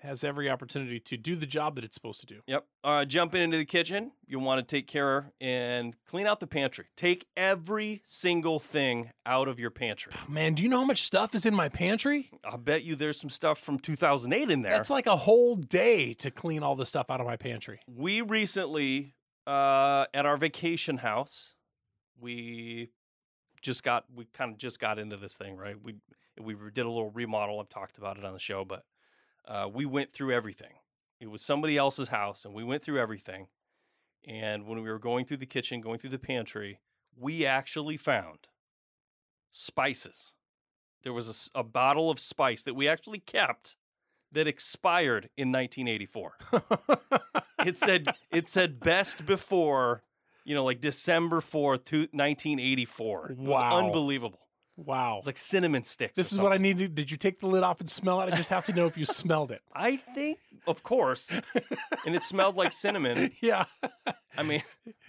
[0.03, 2.41] has every opportunity to do the job that it's supposed to do.
[2.45, 6.47] yep, uh, jumping into the kitchen, you want to take care and clean out the
[6.47, 6.85] pantry.
[6.95, 10.13] Take every single thing out of your pantry.
[10.27, 12.29] Man, do you know how much stuff is in my pantry?
[12.43, 14.73] I bet you there's some stuff from 2008 in there.
[14.73, 17.79] That's like a whole day to clean all the stuff out of my pantry.
[17.87, 19.15] we recently
[19.47, 21.55] uh at our vacation house
[22.19, 22.89] we
[23.61, 25.95] just got we kind of just got into this thing right we
[26.41, 28.83] we did a little remodel i've talked about it on the show but
[29.47, 30.73] uh, we went through everything.
[31.19, 33.47] It was somebody else's house and we went through everything.
[34.27, 36.79] And when we were going through the kitchen going through the pantry
[37.15, 38.47] we actually found
[39.51, 40.33] spices.
[41.03, 43.75] There was a bottle of spice that we actually kept
[44.31, 46.37] that expired in 1984
[47.67, 50.01] it said it said best before
[50.43, 53.77] you know like december 4th 1984 it was Wow.
[53.85, 54.39] unbelievable
[54.77, 55.17] wow.
[55.17, 56.61] it's like cinnamon sticks This is what I something.
[56.77, 56.95] needed.
[56.95, 58.31] Did you take the lid off and smell it?
[58.31, 59.61] I just have to know if you smelled it.
[59.75, 61.39] i think of course
[62.05, 63.65] and it smelled like cinnamon Yeah.
[64.37, 64.63] i mean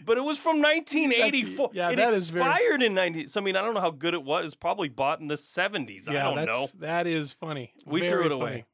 [0.05, 3.45] but it was from 1984 yeah, it that is very- expired in 90 so i
[3.45, 6.23] mean i don't know how good it was probably bought in the 70s i Yeah,
[6.25, 7.73] don't that's, know That is funny.
[7.87, 8.51] We threw Very it away.
[8.51, 8.65] funny.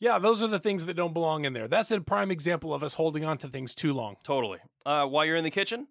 [0.00, 1.66] Yeah, those are the things that don't belong in there.
[1.66, 4.16] That's a prime example of us holding on to things too long.
[4.22, 4.58] Totally.
[4.84, 5.86] Uh, while you're in the kitchen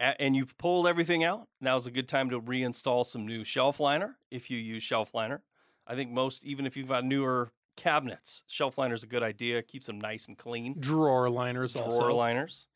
[0.00, 4.16] and you've pulled everything out, now's a good time to reinstall some new shelf liner
[4.30, 5.42] if you use shelf liner.
[5.86, 9.62] I think most, even if you've got newer cabinets, shelf liner is a good idea.
[9.62, 10.74] Keeps them nice and clean.
[10.78, 12.14] Drawer liners Drawer also.
[12.14, 12.66] liners.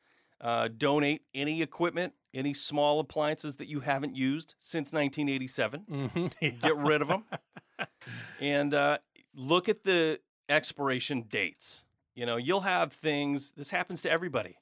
[0.40, 5.84] Uh, donate any equipment, any small appliances that you haven't used since 1987.
[5.90, 6.60] Mhm.
[6.60, 7.24] Get rid of them.
[8.40, 8.98] and uh,
[9.34, 11.84] look at the expiration dates.
[12.14, 13.52] You know, you'll have things.
[13.52, 14.56] This happens to everybody.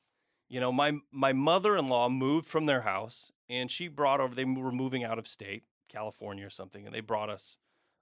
[0.53, 4.35] You know, my my mother-in-law moved from their house, and she brought over.
[4.35, 7.57] They were moving out of state, California or something, and they brought us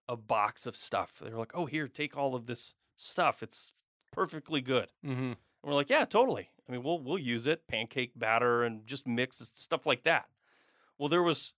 [0.09, 1.21] a box of stuff.
[1.23, 3.45] They were like, "Oh, here, take all of this stuff.
[3.45, 3.73] It's
[4.11, 5.13] perfectly good." Mhm.
[5.13, 6.51] And we're like, "Yeah, totally.
[6.69, 10.29] I mean, we'll we'll use it, pancake batter, and just mix stuff like that."
[10.99, 11.55] Well, there was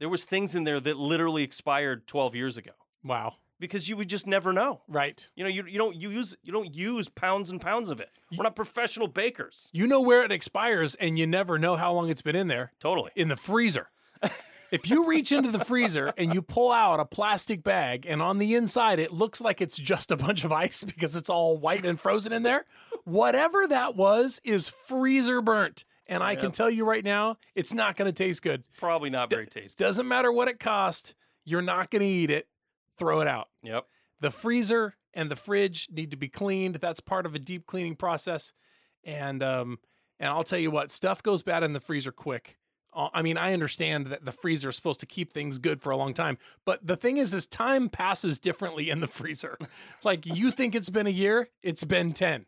[0.00, 2.72] there was things in there that literally expired 12 years ago
[3.04, 3.36] Wow.
[3.62, 4.80] Because you would just never know.
[4.88, 5.30] Right.
[5.36, 8.10] You know, you, you don't you use you don't use pounds and pounds of it.
[8.36, 9.70] We're not professional bakers.
[9.72, 12.72] You know where it expires and you never know how long it's been in there.
[12.80, 13.12] Totally.
[13.14, 13.90] In the freezer.
[14.72, 18.38] if you reach into the freezer and you pull out a plastic bag and on
[18.38, 21.84] the inside it looks like it's just a bunch of ice because it's all white
[21.84, 22.64] and frozen in there,
[23.04, 25.84] whatever that was is freezer burnt.
[26.08, 28.64] And I can tell you right now, it's not going to taste good.
[28.76, 29.82] Probably not very tasty.
[29.82, 32.48] Doesn't matter what it cost, you're not going to eat it.
[33.02, 33.48] Throw it out.
[33.62, 33.86] Yep.
[34.20, 36.76] The freezer and the fridge need to be cleaned.
[36.76, 38.52] That's part of a deep cleaning process.
[39.04, 39.78] And um,
[40.20, 42.56] and I'll tell you what, stuff goes bad in the freezer quick.
[42.94, 45.90] Uh, I mean, I understand that the freezer is supposed to keep things good for
[45.90, 49.56] a long time, but the thing is, is time passes differently in the freezer.
[50.04, 52.44] like you think it's been a year, it's been ten.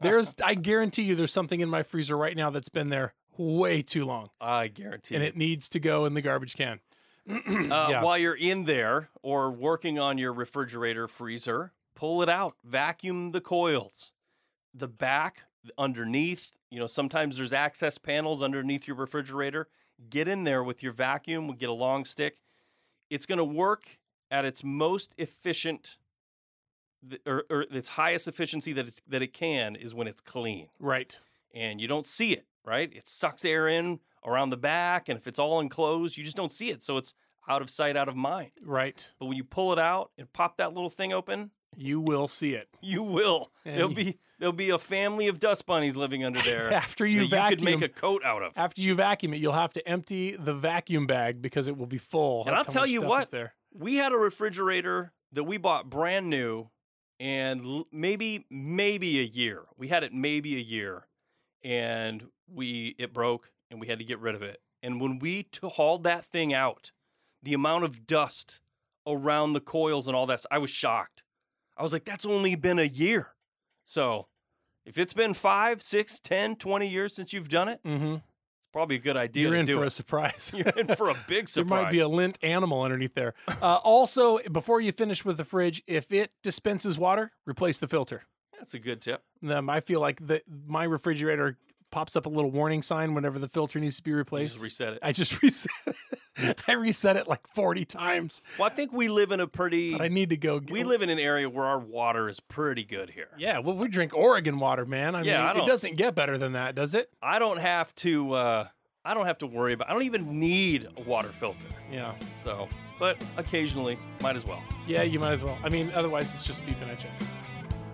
[0.00, 3.82] There's, I guarantee you, there's something in my freezer right now that's been there way
[3.82, 5.14] too long, I guarantee.
[5.14, 6.80] and it needs to go in the garbage can.
[7.28, 8.02] Uh, Yeah.
[8.02, 13.40] While you're in there or working on your refrigerator freezer, pull it out, vacuum the
[13.40, 14.12] coils,
[14.74, 15.44] the back,
[15.76, 16.52] underneath.
[16.70, 19.68] You know, sometimes there's access panels underneath your refrigerator.
[20.10, 22.36] Get in there with your vacuum, We get a long stick.
[23.10, 23.98] It's going to work
[24.30, 25.96] at its most efficient,
[27.26, 31.18] or, or its highest efficiency that it's, that it can is when it's clean Right.
[31.54, 32.92] and you don't see it, right?
[32.94, 36.52] It sucks air in around the back, and if it's all enclosed, you just don't
[36.52, 36.82] see it.
[36.82, 37.14] So it's
[37.48, 38.50] out of sight, out of mind.
[38.64, 39.08] Right.
[39.20, 42.54] But when you pull it out and pop that little thing open, You will see
[42.54, 42.68] it.
[42.82, 43.52] you will.
[43.64, 46.72] And there'll be there'll be a family of dust bunnies living under there.
[46.72, 48.52] After you that you could make vacuum- a coat out of.
[48.56, 51.98] After you vacuum it, you'll have to empty the vacuum bag because it will be
[51.98, 52.44] full.
[52.46, 53.32] And I'll tell you what.
[53.72, 56.70] We had a refrigerator that we bought brand new,
[57.20, 59.64] and l- maybe maybe a year.
[59.76, 61.06] We had it maybe a year,
[61.62, 64.60] and we it broke, and we had to get rid of it.
[64.82, 66.92] And when we t- hauled that thing out,
[67.42, 68.60] the amount of dust
[69.06, 71.22] around the coils and all that, I was shocked.
[71.76, 73.34] I was like, that's only been a year.
[73.84, 74.26] So
[74.84, 78.16] if it's been five, six, ten, twenty years since you've done it, it's Mm-hmm.
[78.72, 80.52] probably a good idea You're in for a surprise.
[80.54, 81.68] You're in for a big surprise.
[81.70, 83.34] there might be a lint animal underneath there.
[83.48, 88.22] Uh, also, before you finish with the fridge, if it dispenses water, replace the filter.
[88.58, 89.22] That's a good tip.
[89.48, 91.58] Um, I feel like the, my refrigerator
[91.96, 94.52] pops up a little warning sign whenever the filter needs to be replaced.
[94.52, 94.98] Just reset it.
[95.02, 95.70] I just reset
[96.36, 96.60] it.
[96.68, 99.92] I reset it like 40 times, Well, I think we live in a pretty.
[99.92, 100.60] but I need to go.
[100.60, 103.28] Get, we live in an area where our water is pretty good here.
[103.38, 105.14] Yeah, well, we drink Oregon water, man.
[105.14, 107.08] I Yeah, I it doesn't get better than that, does it?
[107.22, 108.32] I don't have to.
[108.34, 108.68] Uh,
[109.02, 109.88] I don't have to worry about.
[109.88, 111.66] I don't even need a water filter.
[111.90, 112.12] Yeah.
[112.44, 112.68] So,
[112.98, 114.62] but occasionally, might as well.
[114.86, 115.56] Yeah, you might as well.
[115.64, 117.06] I mean, otherwise it's just beef and etcha.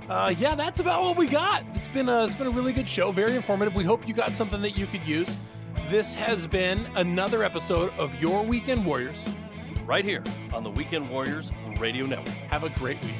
[0.09, 1.65] Uh, yeah, that's about what we got.
[1.75, 3.75] It's been a, it's been a really good show, very informative.
[3.75, 5.39] We hope you got something that you could use.
[5.89, 9.33] This has been another episode of Your Weekend Warriors.
[9.87, 10.23] Right here
[10.53, 12.35] on the Weekend Warriors Radio Network.
[12.51, 13.15] Have a great week.